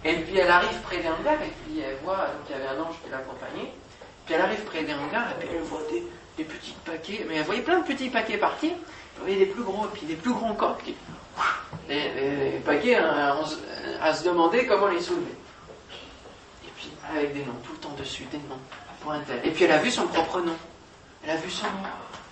Et 0.04 0.14
puis 0.14 0.38
elle 0.38 0.50
arrive 0.50 0.78
près 0.82 0.98
des 0.98 1.08
hangars, 1.08 1.42
et 1.42 1.52
puis 1.64 1.80
elle 1.80 1.96
voit, 2.04 2.16
donc 2.16 2.46
il 2.48 2.52
y 2.52 2.54
avait 2.54 2.68
un 2.68 2.80
ange 2.80 2.94
qui 3.02 3.10
l'accompagnait, 3.10 3.72
puis 4.24 4.34
elle 4.34 4.40
arrive 4.40 4.60
près 4.60 4.84
des 4.84 4.94
hangars, 4.94 5.32
et 5.32 5.44
puis 5.44 5.56
elle 5.56 5.62
voit 5.62 5.82
des, 5.90 6.44
petits 6.44 6.76
paquets, 6.84 7.26
mais 7.28 7.36
elle 7.36 7.44
voyait 7.44 7.62
plein 7.62 7.80
de 7.80 7.84
petits 7.84 8.08
paquets 8.08 8.38
partir, 8.38 8.70
elle 8.72 9.22
voyait 9.22 9.38
des 9.38 9.46
plus 9.46 9.64
gros, 9.64 9.86
et 9.86 9.88
puis 9.92 10.06
des 10.06 10.14
plus 10.14 10.32
grands 10.32 10.54
corps, 10.54 10.78
les, 11.88 12.60
paquets 12.64 12.96
hein, 12.96 13.34
à, 14.00 14.14
se 14.14 14.24
demander 14.24 14.66
comment 14.66 14.86
les 14.86 15.00
soulever. 15.00 15.34
Et 16.64 16.70
puis 16.76 16.90
avec 17.10 17.32
des 17.34 17.44
noms, 17.44 17.58
tout 17.64 17.72
le 17.72 17.78
temps 17.78 17.94
dessus, 17.98 18.24
des 18.30 18.38
noms, 18.38 18.60
Et 19.44 19.50
puis 19.50 19.64
elle 19.64 19.72
a 19.72 19.78
vu 19.78 19.90
son 19.90 20.06
propre 20.06 20.40
nom. 20.40 20.56
Elle 21.24 21.30
a 21.30 21.36
vu 21.36 21.50
son 21.50 21.66
nom. 21.66 21.72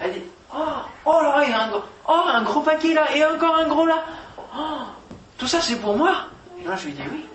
Elle 0.00 0.12
dit, 0.14 0.22
oh, 0.54 0.58
oh 1.04 1.20
là, 1.22 1.42
il 1.44 1.50
y 1.50 1.52
a 1.52 1.64
un, 1.64 1.70
oh, 2.08 2.22
un 2.26 2.42
gros 2.42 2.60
paquet 2.60 2.94
là, 2.94 3.14
et 3.14 3.24
encore 3.24 3.56
un 3.56 3.68
gros 3.68 3.87
là. 3.87 4.04
Oh, 4.56 4.82
tout 5.38 5.46
ça 5.46 5.60
c'est 5.60 5.76
pour 5.76 5.96
moi. 5.96 6.26
Et 6.60 6.64
là 6.66 6.76
je 6.76 6.87
lui 6.87 6.92
dis 6.92 7.02
oui. 7.10 7.26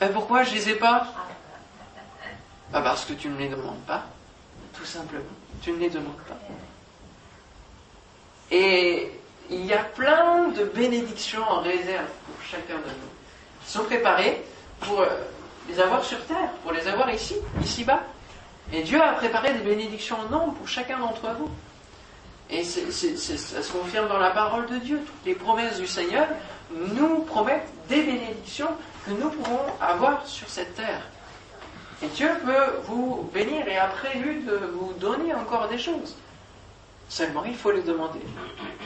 Et 0.00 0.06
pourquoi 0.08 0.44
je 0.44 0.50
ne 0.50 0.54
les 0.54 0.70
ai 0.70 0.74
pas? 0.74 1.06
Bah 2.72 2.80
Parce 2.80 3.04
que 3.04 3.12
tu 3.12 3.28
ne 3.28 3.36
les 3.36 3.48
demandes 3.48 3.80
pas, 3.86 4.04
tout 4.72 4.84
simplement. 4.84 5.24
Tu 5.60 5.72
ne 5.72 5.78
les 5.78 5.90
demandes 5.90 6.16
pas. 6.26 6.38
Et 8.50 9.12
il 9.50 9.66
y 9.66 9.72
a 9.72 9.82
plein 9.82 10.48
de 10.48 10.64
bénédictions 10.64 11.42
en 11.42 11.60
réserve 11.60 12.06
pour 12.26 12.42
chacun 12.44 12.76
de 12.76 12.88
nous, 12.88 13.64
qui 13.64 13.70
sont 13.70 13.84
préparées 13.84 14.42
pour 14.80 15.00
euh, 15.00 15.08
les 15.70 15.80
avoir 15.80 16.04
sur 16.04 16.24
terre, 16.26 16.50
pour 16.62 16.72
les 16.72 16.86
avoir 16.86 17.10
ici, 17.10 17.36
ici-bas. 17.62 18.00
Et 18.72 18.82
Dieu 18.82 19.00
a 19.00 19.12
préparé 19.12 19.52
des 19.52 19.60
bénédictions 19.60 20.16
en 20.20 20.30
nombre 20.30 20.54
pour 20.54 20.68
chacun 20.68 20.98
d'entre 20.98 21.28
vous. 21.38 21.50
Et 22.50 22.64
ça 22.64 23.62
se 23.62 23.72
confirme 23.72 24.08
dans 24.08 24.18
la 24.18 24.30
parole 24.30 24.66
de 24.66 24.76
Dieu. 24.76 25.00
Toutes 25.04 25.26
les 25.26 25.34
promesses 25.34 25.78
du 25.78 25.86
Seigneur 25.86 26.26
nous 26.72 27.20
promettent 27.20 27.68
des 27.88 28.02
bénédictions 28.02 28.68
que 29.06 29.12
nous 29.12 29.30
pouvons 29.30 29.60
avoir 29.80 30.26
sur 30.26 30.48
cette 30.48 30.74
terre. 30.74 31.02
Et 32.02 32.06
Dieu 32.08 32.30
peut 32.44 32.80
vous 32.84 33.28
bénir 33.32 33.68
et 33.68 33.76
a 33.76 33.88
prévu 33.88 34.40
de 34.40 34.56
vous 34.72 34.92
donner 34.94 35.34
encore 35.34 35.68
des 35.68 35.78
choses. 35.78 36.16
Seulement, 37.08 37.44
il 37.44 37.56
faut 37.56 37.72
les 37.72 37.82
demander, 37.82 38.20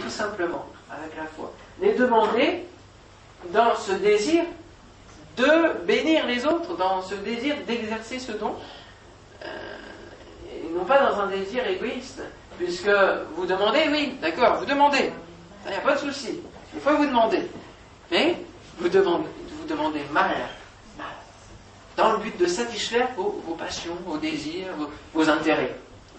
tout 0.00 0.10
simplement, 0.10 0.66
avec 0.90 1.16
la 1.16 1.24
foi. 1.24 1.52
Les 1.80 1.92
demander 1.94 2.64
dans 3.50 3.76
ce 3.76 3.92
désir 3.92 4.44
de 5.36 5.84
bénir 5.84 6.26
les 6.26 6.46
autres, 6.46 6.76
dans 6.76 7.02
ce 7.02 7.14
désir 7.14 7.56
d'exercer 7.66 8.18
ce 8.18 8.32
don, 8.32 8.54
euh, 9.42 9.46
et 10.50 10.68
non 10.72 10.84
pas 10.84 11.10
dans 11.10 11.20
un 11.20 11.26
désir 11.26 11.66
égoïste, 11.66 12.22
puisque 12.56 12.90
vous 13.34 13.46
demandez, 13.46 13.86
oui, 13.90 14.18
d'accord, 14.20 14.56
vous 14.56 14.66
demandez, 14.66 15.12
il 15.66 15.70
n'y 15.70 15.76
a 15.76 15.80
pas 15.80 15.94
de 15.94 15.98
souci, 15.98 16.40
il 16.72 16.80
faut 16.80 16.96
vous 16.96 17.06
demander, 17.06 17.48
mais 18.10 18.36
vous 18.78 18.88
demandez, 18.88 19.28
vous 19.60 19.66
demandez 19.66 20.02
mal, 20.12 20.36
dans 21.96 22.12
le 22.12 22.18
but 22.18 22.36
de 22.36 22.46
satisfaire 22.46 23.08
vos, 23.16 23.56
passions, 23.58 23.96
vos 24.04 24.18
désirs, 24.18 24.68
vos, 25.12 25.28
intérêts, 25.28 25.76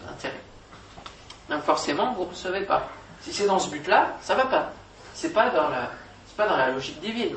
intérêts. 0.09 0.41
Donc 1.49 1.63
forcément, 1.63 2.13
vous 2.13 2.23
ne 2.23 2.29
recevez 2.29 2.61
pas. 2.61 2.87
Si 3.21 3.33
c'est 3.33 3.45
dans 3.45 3.59
ce 3.59 3.69
but-là, 3.69 4.17
ça 4.21 4.35
ne 4.35 4.41
va 4.41 4.45
pas. 4.45 4.71
C'est 5.13 5.33
pas 5.33 5.49
pas 5.49 6.47
dans 6.47 6.57
la 6.57 6.71
logique 6.71 6.99
divine. 7.01 7.35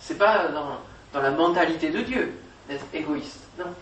C'est 0.00 0.18
pas 0.18 0.48
dans, 0.48 0.78
dans 1.14 1.22
la 1.22 1.30
mentalité 1.30 1.88
de 1.90 2.00
Dieu 2.00 2.32
d'être 2.68 2.84
égoïste. 2.92 3.40
Non. 3.58 3.72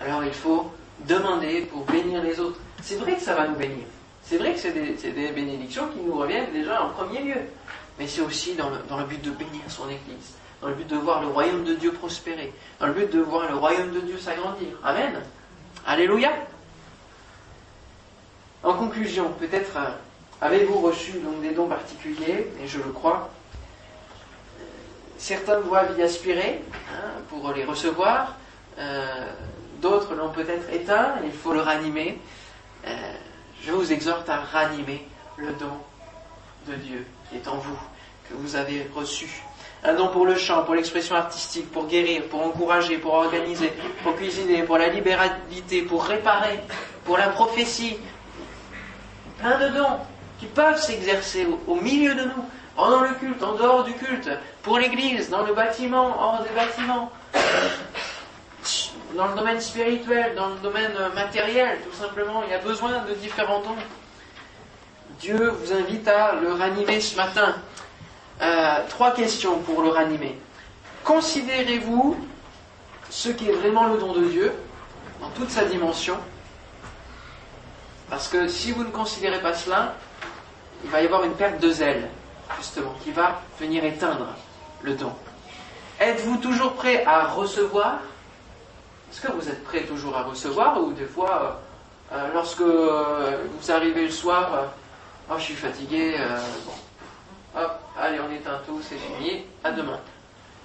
Alors 0.00 0.22
il 0.22 0.32
faut 0.32 0.70
demander 1.08 1.62
pour 1.62 1.84
bénir 1.86 2.22
les 2.22 2.38
autres. 2.38 2.60
C'est 2.82 2.96
vrai 2.96 3.16
que 3.16 3.22
ça 3.22 3.34
va 3.34 3.48
nous 3.48 3.56
bénir. 3.56 3.84
C'est 4.22 4.38
vrai 4.38 4.54
que 4.54 4.60
c'est 4.60 4.72
des, 4.72 5.32
bénédictions 5.32 5.88
qui 5.88 6.00
nous 6.00 6.16
reviennent 6.16 6.52
déjà 6.52 6.84
en 6.84 6.90
premier 6.90 7.22
lieu. 7.22 7.40
Mais 7.98 8.06
c'est 8.06 8.20
aussi 8.20 8.54
dans 8.54 8.70
le, 8.70 8.76
dans 8.88 8.98
le 8.98 9.04
but 9.04 9.20
de 9.20 9.30
bénir 9.30 9.62
son 9.68 9.88
Église 9.88 10.34
dans 10.60 10.68
le 10.68 10.74
but 10.74 10.86
de 10.86 10.96
voir 10.96 11.22
le 11.22 11.28
royaume 11.28 11.64
de 11.64 11.74
Dieu 11.74 11.92
prospérer, 11.92 12.52
dans 12.78 12.86
le 12.86 12.92
but 12.92 13.10
de 13.10 13.20
voir 13.20 13.48
le 13.48 13.56
royaume 13.56 13.92
de 13.92 14.00
Dieu 14.00 14.18
s'agrandir. 14.18 14.68
Amen. 14.84 15.20
Alléluia. 15.86 16.32
En 18.62 18.74
conclusion, 18.74 19.32
peut-être 19.38 19.76
euh, 19.76 19.90
avez-vous 20.40 20.80
reçu 20.80 21.12
donc 21.12 21.40
des 21.40 21.52
dons 21.52 21.66
particuliers, 21.66 22.48
et 22.62 22.66
je 22.66 22.78
le 22.78 22.90
crois. 22.92 23.30
Certains 25.20 25.60
doivent 25.60 25.98
y 25.98 26.02
aspirer 26.02 26.64
hein, 26.90 27.20
pour 27.28 27.52
les 27.52 27.64
recevoir, 27.64 28.36
euh, 28.78 29.26
d'autres 29.82 30.14
l'ont 30.14 30.30
peut-être 30.30 30.72
éteint, 30.72 31.16
il 31.22 31.32
faut 31.32 31.52
le 31.52 31.60
ranimer. 31.60 32.18
Euh, 32.86 32.90
je 33.62 33.70
vous 33.70 33.92
exhorte 33.92 34.30
à 34.30 34.40
ranimer 34.40 35.06
le 35.36 35.52
don 35.52 35.76
de 36.66 36.74
Dieu 36.76 37.06
qui 37.28 37.36
est 37.36 37.46
en 37.48 37.56
vous, 37.56 37.78
que 38.28 38.34
vous 38.34 38.56
avez 38.56 38.88
reçu 38.94 39.28
un 39.84 39.94
don 39.94 40.08
pour 40.08 40.26
le 40.26 40.36
chant, 40.36 40.64
pour 40.64 40.74
l'expression 40.74 41.14
artistique, 41.14 41.70
pour 41.70 41.86
guérir, 41.86 42.24
pour 42.24 42.42
encourager, 42.42 42.98
pour 42.98 43.14
organiser, 43.14 43.72
pour 44.02 44.14
cuisiner, 44.16 44.62
pour 44.62 44.78
la 44.78 44.88
libéralité, 44.88 45.82
pour 45.82 46.04
réparer, 46.04 46.60
pour 47.04 47.16
la 47.16 47.28
prophétie. 47.28 47.96
Plein 49.38 49.58
de 49.58 49.76
dons 49.76 49.98
qui 50.38 50.46
peuvent 50.46 50.80
s'exercer 50.80 51.46
au, 51.66 51.74
milieu 51.76 52.14
de 52.14 52.24
nous, 52.24 52.44
pendant 52.76 53.00
le 53.00 53.14
culte, 53.14 53.42
en 53.42 53.54
dehors 53.54 53.84
du 53.84 53.92
culte, 53.94 54.30
pour 54.62 54.78
l'église, 54.78 55.30
dans 55.30 55.44
le 55.44 55.54
bâtiment, 55.54 56.16
hors 56.18 56.42
des 56.42 56.54
bâtiments, 56.54 57.10
dans 59.16 59.26
le 59.28 59.34
domaine 59.34 59.60
spirituel, 59.60 60.34
dans 60.34 60.48
le 60.48 60.56
domaine 60.56 60.92
matériel, 61.14 61.78
tout 61.82 61.96
simplement. 61.96 62.42
Il 62.44 62.50
y 62.50 62.54
a 62.54 62.58
besoin 62.58 63.04
de 63.08 63.14
différents 63.14 63.60
dons. 63.60 63.76
Dieu 65.20 65.50
vous 65.50 65.72
invite 65.72 66.08
à 66.08 66.34
le 66.34 66.52
ranimer 66.52 67.00
ce 67.00 67.16
matin. 67.16 67.56
Euh, 68.40 68.76
trois 68.88 69.12
questions 69.12 69.58
pour 69.58 69.82
le 69.82 69.90
ranimer. 69.90 70.38
Considérez-vous 71.04 72.16
ce 73.10 73.28
qui 73.28 73.48
est 73.48 73.52
vraiment 73.52 73.86
le 73.86 73.98
don 73.98 74.14
de 74.14 74.24
Dieu, 74.26 74.52
dans 75.20 75.28
toute 75.30 75.50
sa 75.50 75.64
dimension? 75.64 76.16
Parce 78.08 78.28
que 78.28 78.48
si 78.48 78.72
vous 78.72 78.84
ne 78.84 78.90
considérez 78.90 79.40
pas 79.40 79.54
cela, 79.54 79.94
il 80.84 80.90
va 80.90 81.02
y 81.02 81.04
avoir 81.04 81.24
une 81.24 81.34
perte 81.34 81.60
de 81.60 81.70
zèle, 81.70 82.08
justement, 82.58 82.94
qui 83.02 83.10
va 83.12 83.40
venir 83.58 83.84
éteindre 83.84 84.26
le 84.82 84.94
don. 84.94 85.12
Êtes-vous 86.00 86.38
toujours 86.38 86.74
prêt 86.74 87.04
à 87.04 87.26
recevoir? 87.26 87.98
Est-ce 89.10 89.20
que 89.20 89.32
vous 89.32 89.48
êtes 89.48 89.64
prêt 89.64 89.82
toujours 89.82 90.16
à 90.16 90.22
recevoir 90.22 90.80
ou 90.82 90.92
des 90.92 91.04
fois, 91.04 91.60
euh, 92.12 92.16
euh, 92.16 92.28
lorsque 92.32 92.62
vous 92.62 93.70
arrivez 93.70 94.04
le 94.04 94.10
soir, 94.10 94.68
oh 95.30 95.34
je 95.36 95.42
suis 95.42 95.54
fatigué, 95.54 96.16
bon, 96.64 97.60
hop, 97.60 97.80
allez 97.98 98.18
on 98.20 98.32
éteint 98.32 98.60
tout, 98.66 98.80
c'est 98.82 98.96
fini, 98.96 99.44
à 99.64 99.72
demain. 99.72 99.98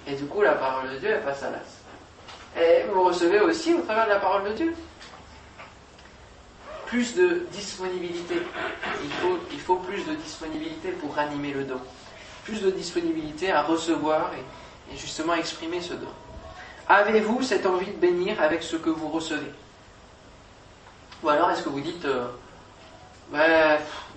Et 0.08 0.14
du 0.14 0.26
coup 0.26 0.42
la 0.42 0.54
parole 0.54 0.92
de 0.92 0.98
Dieu 0.98 1.10
elle 1.10 1.24
passe 1.24 1.44
à 1.44 1.50
l'as. 1.50 2.62
Et 2.62 2.86
vous 2.94 3.04
recevez 3.04 3.42
aussi 3.42 3.74
au 3.74 3.82
travers 3.82 4.06
de 4.06 4.12
la 4.12 4.20
parole 4.20 4.46
de 4.46 4.54
Dieu 4.54 4.76
plus 6.86 7.16
de 7.16 7.46
disponibilité. 7.52 8.36
Il 9.52 9.60
faut, 9.60 9.76
plus 9.78 10.06
de 10.06 10.14
disponibilité 10.16 10.92
pour 10.92 11.18
animer 11.18 11.52
le 11.52 11.64
don. 11.64 11.80
Plus 12.44 12.62
de 12.62 12.72
disponibilité 12.72 13.52
à 13.52 13.64
recevoir 13.64 14.32
et, 14.34 14.98
justement 14.98 15.34
exprimer 15.34 15.82
ce 15.82 15.94
don. 15.94 16.08
Avez-vous 16.88 17.42
cette 17.42 17.66
envie 17.66 17.88
de 17.88 17.98
bénir 17.98 18.40
avec 18.42 18.62
ce 18.62 18.76
que 18.76 18.92
vous 18.92 19.10
recevez? 19.10 19.52
Ou 21.24 21.30
alors 21.30 21.50
est-ce 21.50 21.64
que 21.64 21.70
vous 21.70 21.82
dites, 21.82 22.06
euh, 22.06 22.28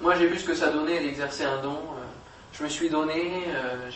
moi 0.02 0.14
j'ai 0.16 0.26
vu 0.26 0.38
ce 0.38 0.44
que 0.44 0.54
ça 0.54 0.68
donnait 0.68 1.00
d'exercer 1.00 1.44
un 1.44 1.62
don, 1.62 1.70
euh, 1.70 2.04
je 2.52 2.64
me 2.64 2.68
suis 2.68 2.90
donné, 2.90 3.44
euh, 3.48 3.90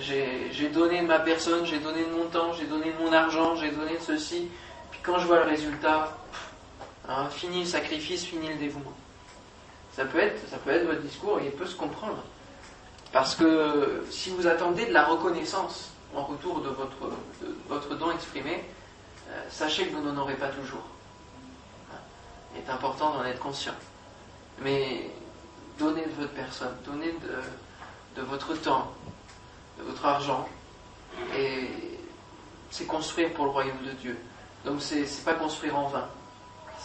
j'ai 0.00 0.68
donné 0.68 1.02
de 1.02 1.06
ma 1.06 1.18
personne, 1.18 1.66
j'ai 1.66 1.80
donné 1.80 2.02
de 2.04 2.10
mon 2.16 2.24
temps, 2.26 2.54
j'ai 2.58 2.64
donné 2.64 2.92
de 2.92 3.04
mon 3.04 3.12
argent, 3.12 3.56
j'ai 3.56 3.70
donné 3.70 3.98
de 3.98 4.02
ceci, 4.02 4.48
puis 4.90 5.00
quand 5.02 5.18
je 5.18 5.26
vois 5.26 5.40
le 5.40 5.50
résultat, 5.50 6.16
Hein, 7.08 7.28
fini 7.28 7.60
le 7.60 7.66
sacrifice, 7.66 8.24
fini 8.24 8.48
le 8.48 8.56
dévouement. 8.56 8.92
Ça 9.92 10.04
peut, 10.06 10.18
être, 10.18 10.48
ça 10.48 10.56
peut 10.56 10.70
être 10.70 10.86
votre 10.86 11.02
discours 11.02 11.38
et 11.40 11.46
il 11.46 11.52
peut 11.52 11.66
se 11.66 11.76
comprendre. 11.76 12.22
Parce 13.12 13.34
que 13.34 14.04
si 14.10 14.30
vous 14.30 14.46
attendez 14.46 14.86
de 14.86 14.92
la 14.92 15.04
reconnaissance 15.04 15.92
en 16.16 16.24
retour 16.24 16.62
de 16.62 16.70
votre, 16.70 17.94
don 17.96 18.10
exprimé, 18.10 18.64
euh, 19.30 19.42
sachez 19.50 19.86
que 19.86 19.94
vous 19.94 20.02
n'en 20.02 20.20
aurez 20.20 20.34
pas 20.34 20.48
toujours. 20.48 20.84
Hein, 21.92 21.98
il 22.54 22.62
est 22.62 22.70
important 22.70 23.12
d'en 23.12 23.24
être 23.24 23.38
conscient. 23.38 23.74
Mais 24.62 25.10
donnez 25.78 26.06
de 26.06 26.22
votre 26.22 26.32
personne, 26.32 26.74
donnez 26.86 27.12
de, 27.12 28.20
de 28.20 28.26
votre 28.26 28.54
temps, 28.54 28.92
de 29.78 29.84
votre 29.84 30.04
argent, 30.06 30.48
et 31.36 31.68
c'est 32.70 32.86
construire 32.86 33.32
pour 33.34 33.44
le 33.44 33.50
royaume 33.50 33.82
de 33.84 33.92
Dieu. 33.92 34.18
Donc 34.64 34.80
c'est 34.80 35.06
pas 35.24 35.34
construire 35.34 35.76
en 35.76 35.88
vain 35.88 36.08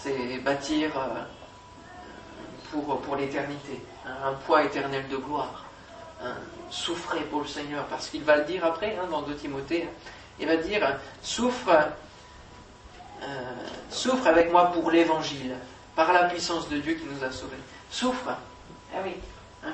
c'est 0.02 0.40
bâtir 0.40 0.92
euh, 0.98 1.24
pour, 2.72 3.02
pour 3.02 3.16
l'éternité, 3.16 3.82
hein, 4.06 4.12
un 4.26 4.34
poids 4.34 4.64
éternel 4.64 5.08
de 5.10 5.18
gloire. 5.18 5.66
Hein, 6.24 6.36
souffrez 6.70 7.22
pour 7.22 7.42
le 7.42 7.48
Seigneur, 7.48 7.86
parce 7.86 8.10
qu'il 8.10 8.24
va 8.24 8.38
le 8.38 8.46
dire 8.46 8.66
après, 8.66 8.98
hein, 8.98 9.08
dans 9.10 9.22
2 9.22 9.36
Timothée, 9.36 9.90
il 10.40 10.48
va 10.48 10.58
dire, 10.58 11.00
souffre, 11.22 11.70
euh, 13.24 13.26
souffre 13.90 14.28
avec 14.28 14.52
moi 14.52 14.72
pour 14.72 14.92
l'évangile, 14.92 15.56
par 15.96 16.14
la 16.14 16.26
puissance 16.26 16.70
de 16.70 16.78
Dieu 16.78 16.94
qui 16.94 17.06
nous 17.06 17.24
a 17.24 17.32
sauvés. 17.32 17.58
Souffre, 17.90 18.38
eh 18.94 18.98
oui, 19.04 19.16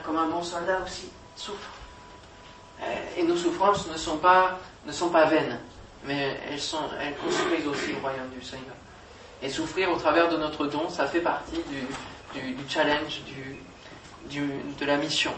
comme 0.04 0.18
un 0.18 0.28
bon 0.28 0.44
soldat 0.44 0.80
aussi, 0.84 1.10
souffre. 1.36 1.70
Et 3.16 3.24
nos 3.24 3.38
souffrances 3.38 3.88
ne 3.88 3.98
sont 3.98 4.18
pas, 4.18 4.60
ne 4.86 4.92
sont 4.92 5.10
pas 5.10 5.26
vaines, 5.26 5.60
mais 6.04 6.40
elles, 6.50 6.60
sont, 6.60 6.90
elles 7.00 7.16
construisent 7.18 7.68
aussi 7.68 7.94
le 7.94 8.00
royaume 8.00 8.30
du 8.30 8.44
Seigneur. 8.44 8.75
Et 9.46 9.50
souffrir 9.50 9.92
au 9.92 9.98
travers 9.98 10.28
de 10.28 10.38
notre 10.38 10.66
don, 10.66 10.90
ça 10.90 11.06
fait 11.06 11.20
partie 11.20 11.62
du, 12.34 12.56
challenge, 12.68 13.22
du, 14.28 14.42
de 14.80 14.86
la 14.86 14.98
mission. 14.98 15.32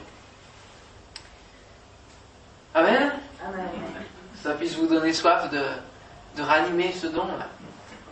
Amen, 2.74 3.12
Amen. 3.46 3.68
Ça 4.42 4.54
puisse 4.54 4.76
vous 4.76 4.88
donner 4.88 5.12
soif 5.12 5.50
de, 5.52 5.62
de 6.38 6.42
ranimer 6.42 6.94
ce 6.94 7.08
don 7.08 7.24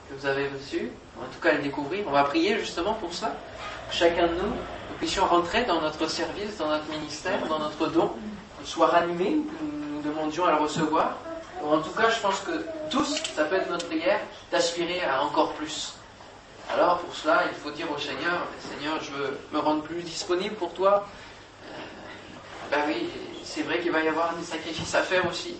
que 0.10 0.16
vous 0.20 0.26
avez 0.26 0.50
reçu, 0.50 0.92
en 1.18 1.34
tout 1.34 1.40
cas 1.42 1.54
le 1.54 1.64
découvrir. 1.64 2.04
On 2.08 2.12
va 2.12 2.26
prier 2.26 2.60
justement 2.60 2.96
pour 2.96 3.14
ça. 3.14 3.34
Chacun 3.90 4.28
de 4.28 4.34
nous, 4.34 4.50
nous 4.50 4.98
puissions 4.98 5.26
rentrer 5.26 5.64
dans 5.64 5.80
notre 5.80 6.10
service, 6.10 6.58
dans 6.58 6.68
notre 6.68 6.90
ministère, 6.90 7.40
dans 7.48 7.60
notre 7.60 7.88
don, 7.88 8.12
soit 8.66 8.88
ranimé, 8.88 9.38
nous 9.62 10.02
demandions 10.02 10.44
à 10.44 10.52
le 10.52 10.58
recevoir 10.58 11.16
en 11.72 11.82
tout 11.82 11.92
cas, 11.92 12.10
je 12.10 12.20
pense 12.20 12.40
que 12.42 12.66
tous, 12.90 13.22
ça 13.36 13.46
peut 13.46 13.56
être 13.56 13.70
notre 13.70 13.88
prière, 13.88 14.20
d'aspirer 14.52 15.04
à 15.04 15.24
encore 15.24 15.54
plus. 15.54 15.96
Alors, 16.74 17.00
pour 17.00 17.16
cela, 17.16 17.44
il 17.52 17.58
faut 17.58 17.72
dire 17.72 17.88
au 17.92 18.00
Seigneur, 18.00 18.48
Seigneur, 18.60 19.02
je 19.02 19.12
veux 19.12 19.40
me 19.52 19.60
rendre 19.60 19.84
plus 19.84 20.02
disponible 20.02 20.56
pour 20.56 20.74
toi. 20.74 21.08
ben 22.72 22.80
oui, 22.88 23.10
c'est 23.44 23.62
vrai 23.62 23.80
qu'il 23.80 23.92
va 23.92 24.02
y 24.02 24.08
avoir 24.08 24.36
des 24.36 24.44
sacrifices 24.44 24.96
à 24.96 25.04
faire 25.04 25.28
aussi, 25.28 25.56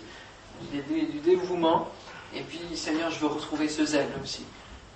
du 0.72 1.20
dévouement. 1.20 1.88
Et 2.34 2.42
puis, 2.42 2.76
Seigneur, 2.76 3.10
je 3.10 3.18
veux 3.20 3.28
retrouver 3.28 3.68
ce 3.68 3.84
zèle 3.84 4.10
aussi, 4.22 4.44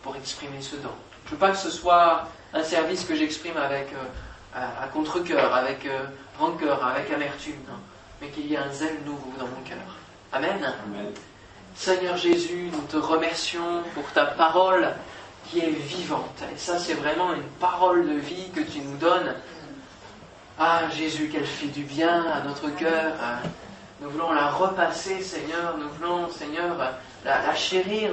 pour 0.02 0.16
exprimer 0.16 0.60
ce 0.60 0.76
don. 0.76 0.90
Je 1.26 1.30
veux 1.30 1.38
pas 1.38 1.50
que 1.50 1.56
ce 1.56 1.70
soit 1.70 2.28
un 2.52 2.64
service 2.64 3.04
que 3.04 3.14
j'exprime 3.14 3.56
avec 3.56 3.92
euh, 3.92 4.60
à, 4.82 4.88
contre-coeur, 4.88 5.54
avec 5.54 5.86
euh, 5.86 6.02
rancœur, 6.38 6.84
avec 6.84 7.10
amertume, 7.12 7.54
mais 8.20 8.28
qu'il 8.28 8.46
y 8.46 8.54
ait 8.54 8.58
un 8.58 8.72
zèle 8.72 8.98
nouveau 9.04 9.32
dans 9.38 9.46
mon 9.46 9.62
cœur. 9.64 9.99
Amen. 10.32 10.60
Seigneur 11.74 12.16
Jésus, 12.16 12.70
nous 12.72 12.82
te 12.82 12.96
remercions 12.96 13.82
pour 13.94 14.04
ta 14.12 14.26
parole 14.26 14.94
qui 15.48 15.58
est 15.58 15.70
vivante. 15.70 16.44
Et 16.54 16.56
ça, 16.56 16.78
c'est 16.78 16.94
vraiment 16.94 17.34
une 17.34 17.42
parole 17.58 18.08
de 18.08 18.14
vie 18.14 18.48
que 18.54 18.60
tu 18.60 18.78
nous 18.78 18.96
donnes. 18.98 19.34
Ah 20.56 20.82
Jésus, 20.96 21.30
qu'elle 21.30 21.44
fait 21.46 21.66
du 21.66 21.82
bien 21.82 22.26
à 22.26 22.42
notre 22.42 22.68
cœur. 22.76 23.14
Nous 24.00 24.08
voulons 24.08 24.30
la 24.30 24.50
repasser, 24.50 25.20
Seigneur. 25.20 25.76
Nous 25.78 25.88
voulons, 25.98 26.30
Seigneur, 26.30 26.76
la, 27.24 27.54
chérir 27.56 28.10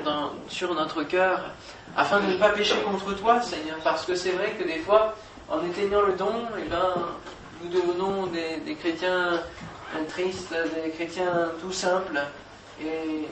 sur 0.49 0.73
notre 0.73 1.03
cœur, 1.03 1.51
afin 1.95 2.19
de 2.21 2.31
ne 2.31 2.37
pas 2.37 2.49
pécher 2.49 2.81
contre 2.81 3.13
toi, 3.13 3.41
Seigneur. 3.41 3.77
Parce 3.83 4.05
que 4.05 4.15
c'est 4.15 4.31
vrai 4.31 4.55
que 4.57 4.63
des 4.63 4.79
fois, 4.79 5.13
en 5.49 5.63
éteignant 5.63 6.01
le 6.01 6.13
don, 6.13 6.33
eh 6.57 6.67
ben, 6.67 6.93
nous 7.61 7.69
devenons 7.69 8.25
des 8.25 8.75
chrétiens 8.79 9.39
triste, 10.07 10.53
des 10.83 10.91
chrétiens 10.91 11.51
tout 11.61 11.71
simples, 11.71 12.19
et 12.81 13.27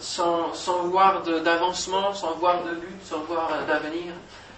sans, 0.00 0.52
voir 0.84 1.22
d'avancement, 1.22 2.12
sans 2.14 2.34
voir 2.34 2.62
de 2.64 2.74
but, 2.74 2.98
sans 3.04 3.20
voir 3.20 3.50
d'avenir. 3.66 4.12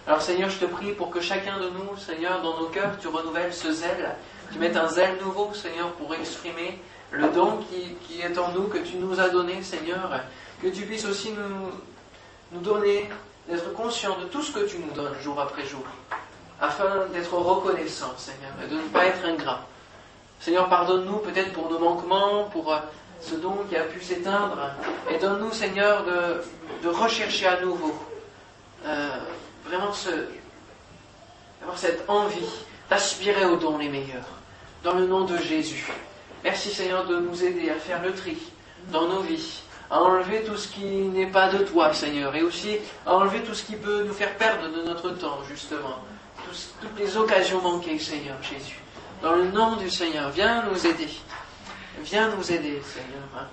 Alors 0.07 0.23
Seigneur, 0.23 0.49
je 0.51 0.59
te 0.59 0.65
prie 0.67 0.93
pour 0.93 1.11
que 1.11 1.21
chacun 1.21 1.59
de 1.59 1.69
nous, 1.69 1.97
Seigneur, 1.97 2.41
dans 2.43 2.59
nos 2.59 2.67
cœurs, 2.67 2.93
tu 3.01 3.09
renouvelles 3.09 3.53
ce 3.53 3.73
zèle, 3.73 4.15
tu 4.53 4.59
mettes 4.59 4.77
un 4.77 4.89
zèle 4.89 5.17
nouveau, 5.23 5.53
Seigneur, 5.53 5.91
pour 5.93 6.15
exprimer 6.15 6.79
le 7.11 7.29
don 7.29 7.59
qui, 8.09 8.21
est 8.21 8.39
en 8.39 8.53
nous, 8.53 8.65
que 8.65 8.79
tu 8.79 8.97
nous 8.97 9.19
as 9.21 9.29
donné, 9.29 9.63
Seigneur, 9.63 10.21
que 10.63 10.69
tu 10.69 10.83
puisses 10.83 11.05
aussi 11.07 11.33
nous, 11.33 11.71
nous 12.53 12.61
donner, 12.61 13.09
d'être 13.49 13.73
conscient 13.75 14.19
de 14.19 14.25
tout 14.25 14.43
ce 14.43 14.53
que 14.53 14.67
tu 14.67 14.79
nous 14.79 14.91
donnes 14.93 15.15
jour 15.23 15.41
après 15.41 15.65
jour, 15.65 15.85
afin 16.61 17.07
d'être 17.13 17.35
reconnaissant, 17.35 18.13
Seigneur, 18.17 18.53
et 18.65 18.69
de 18.69 18.77
ne 18.77 18.89
pas 18.89 19.07
être 19.07 19.25
ingrat. 19.25 19.61
Seigneur, 20.41 20.69
pardonne-nous 20.69 21.19
peut-être 21.19 21.53
pour 21.53 21.71
nos 21.71 21.79
manquements, 21.79 22.45
pour 22.45 22.73
euh, 22.73 22.79
ce 23.21 23.35
don 23.35 23.59
qui 23.69 23.77
a 23.77 23.85
pu 23.85 24.03
s'éteindre, 24.03 24.59
et 25.11 25.19
donne-nous, 25.19 25.53
Seigneur, 25.53 26.05
de, 26.05 26.43
rechercher 26.89 27.49
à 27.49 27.61
nouveau 27.61 27.93
euh, 28.87 29.09
vraiment 29.65 29.93
cette 29.93 30.31
envie 32.09 32.49
d'aspirer 32.89 33.45
aux 33.45 33.57
dons 33.57 33.79
les 33.79 33.89
meilleurs, 33.89 34.29
dans 34.85 34.95
le 34.95 35.07
nom 35.07 35.25
de 35.25 35.37
Jésus. 35.39 35.85
Merci, 36.45 36.71
Seigneur, 36.71 37.07
de 37.07 37.19
nous 37.19 37.43
aider 37.43 37.71
à 37.71 37.75
faire 37.75 38.01
le 38.03 38.15
tri 38.15 38.37
dans 38.93 39.09
nos 39.09 39.21
vies, 39.21 39.63
à 39.91 40.01
enlever 40.01 40.45
tout 40.45 40.57
ce 40.57 40.69
qui 40.69 40.85
n'est 40.85 41.27
pas 41.27 41.49
de 41.49 41.65
toi, 41.65 41.93
Seigneur, 41.93 42.37
et 42.37 42.43
aussi 42.43 42.77
à 43.05 43.17
enlever 43.17 43.41
tout 43.41 43.55
ce 43.55 43.65
qui 43.65 43.75
peut 43.75 44.05
nous 44.05 44.15
faire 44.15 44.37
perdre 44.37 44.69
de 44.69 44.83
notre 44.83 45.11
temps, 45.11 45.41
justement, 45.49 45.99
toutes 46.81 46.99
les 46.99 47.17
occasions 47.17 47.61
manquées, 47.61 47.99
Seigneur 47.99 48.37
Jésus. 48.43 48.81
Dans 49.27 49.35
le 49.35 49.51
nom 49.51 49.75
du 49.75 49.91
Seigneur, 49.91 50.31
viens 50.31 50.63
nous 50.71 50.87
aider. 50.87 51.09
Viens 52.05 52.31
nous 52.31 52.53
aider, 52.53 52.81
Seigneur. 52.85 53.49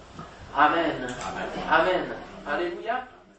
Amen. 0.56 1.08
Amen. 1.68 2.14
Alléluia. 2.46 3.08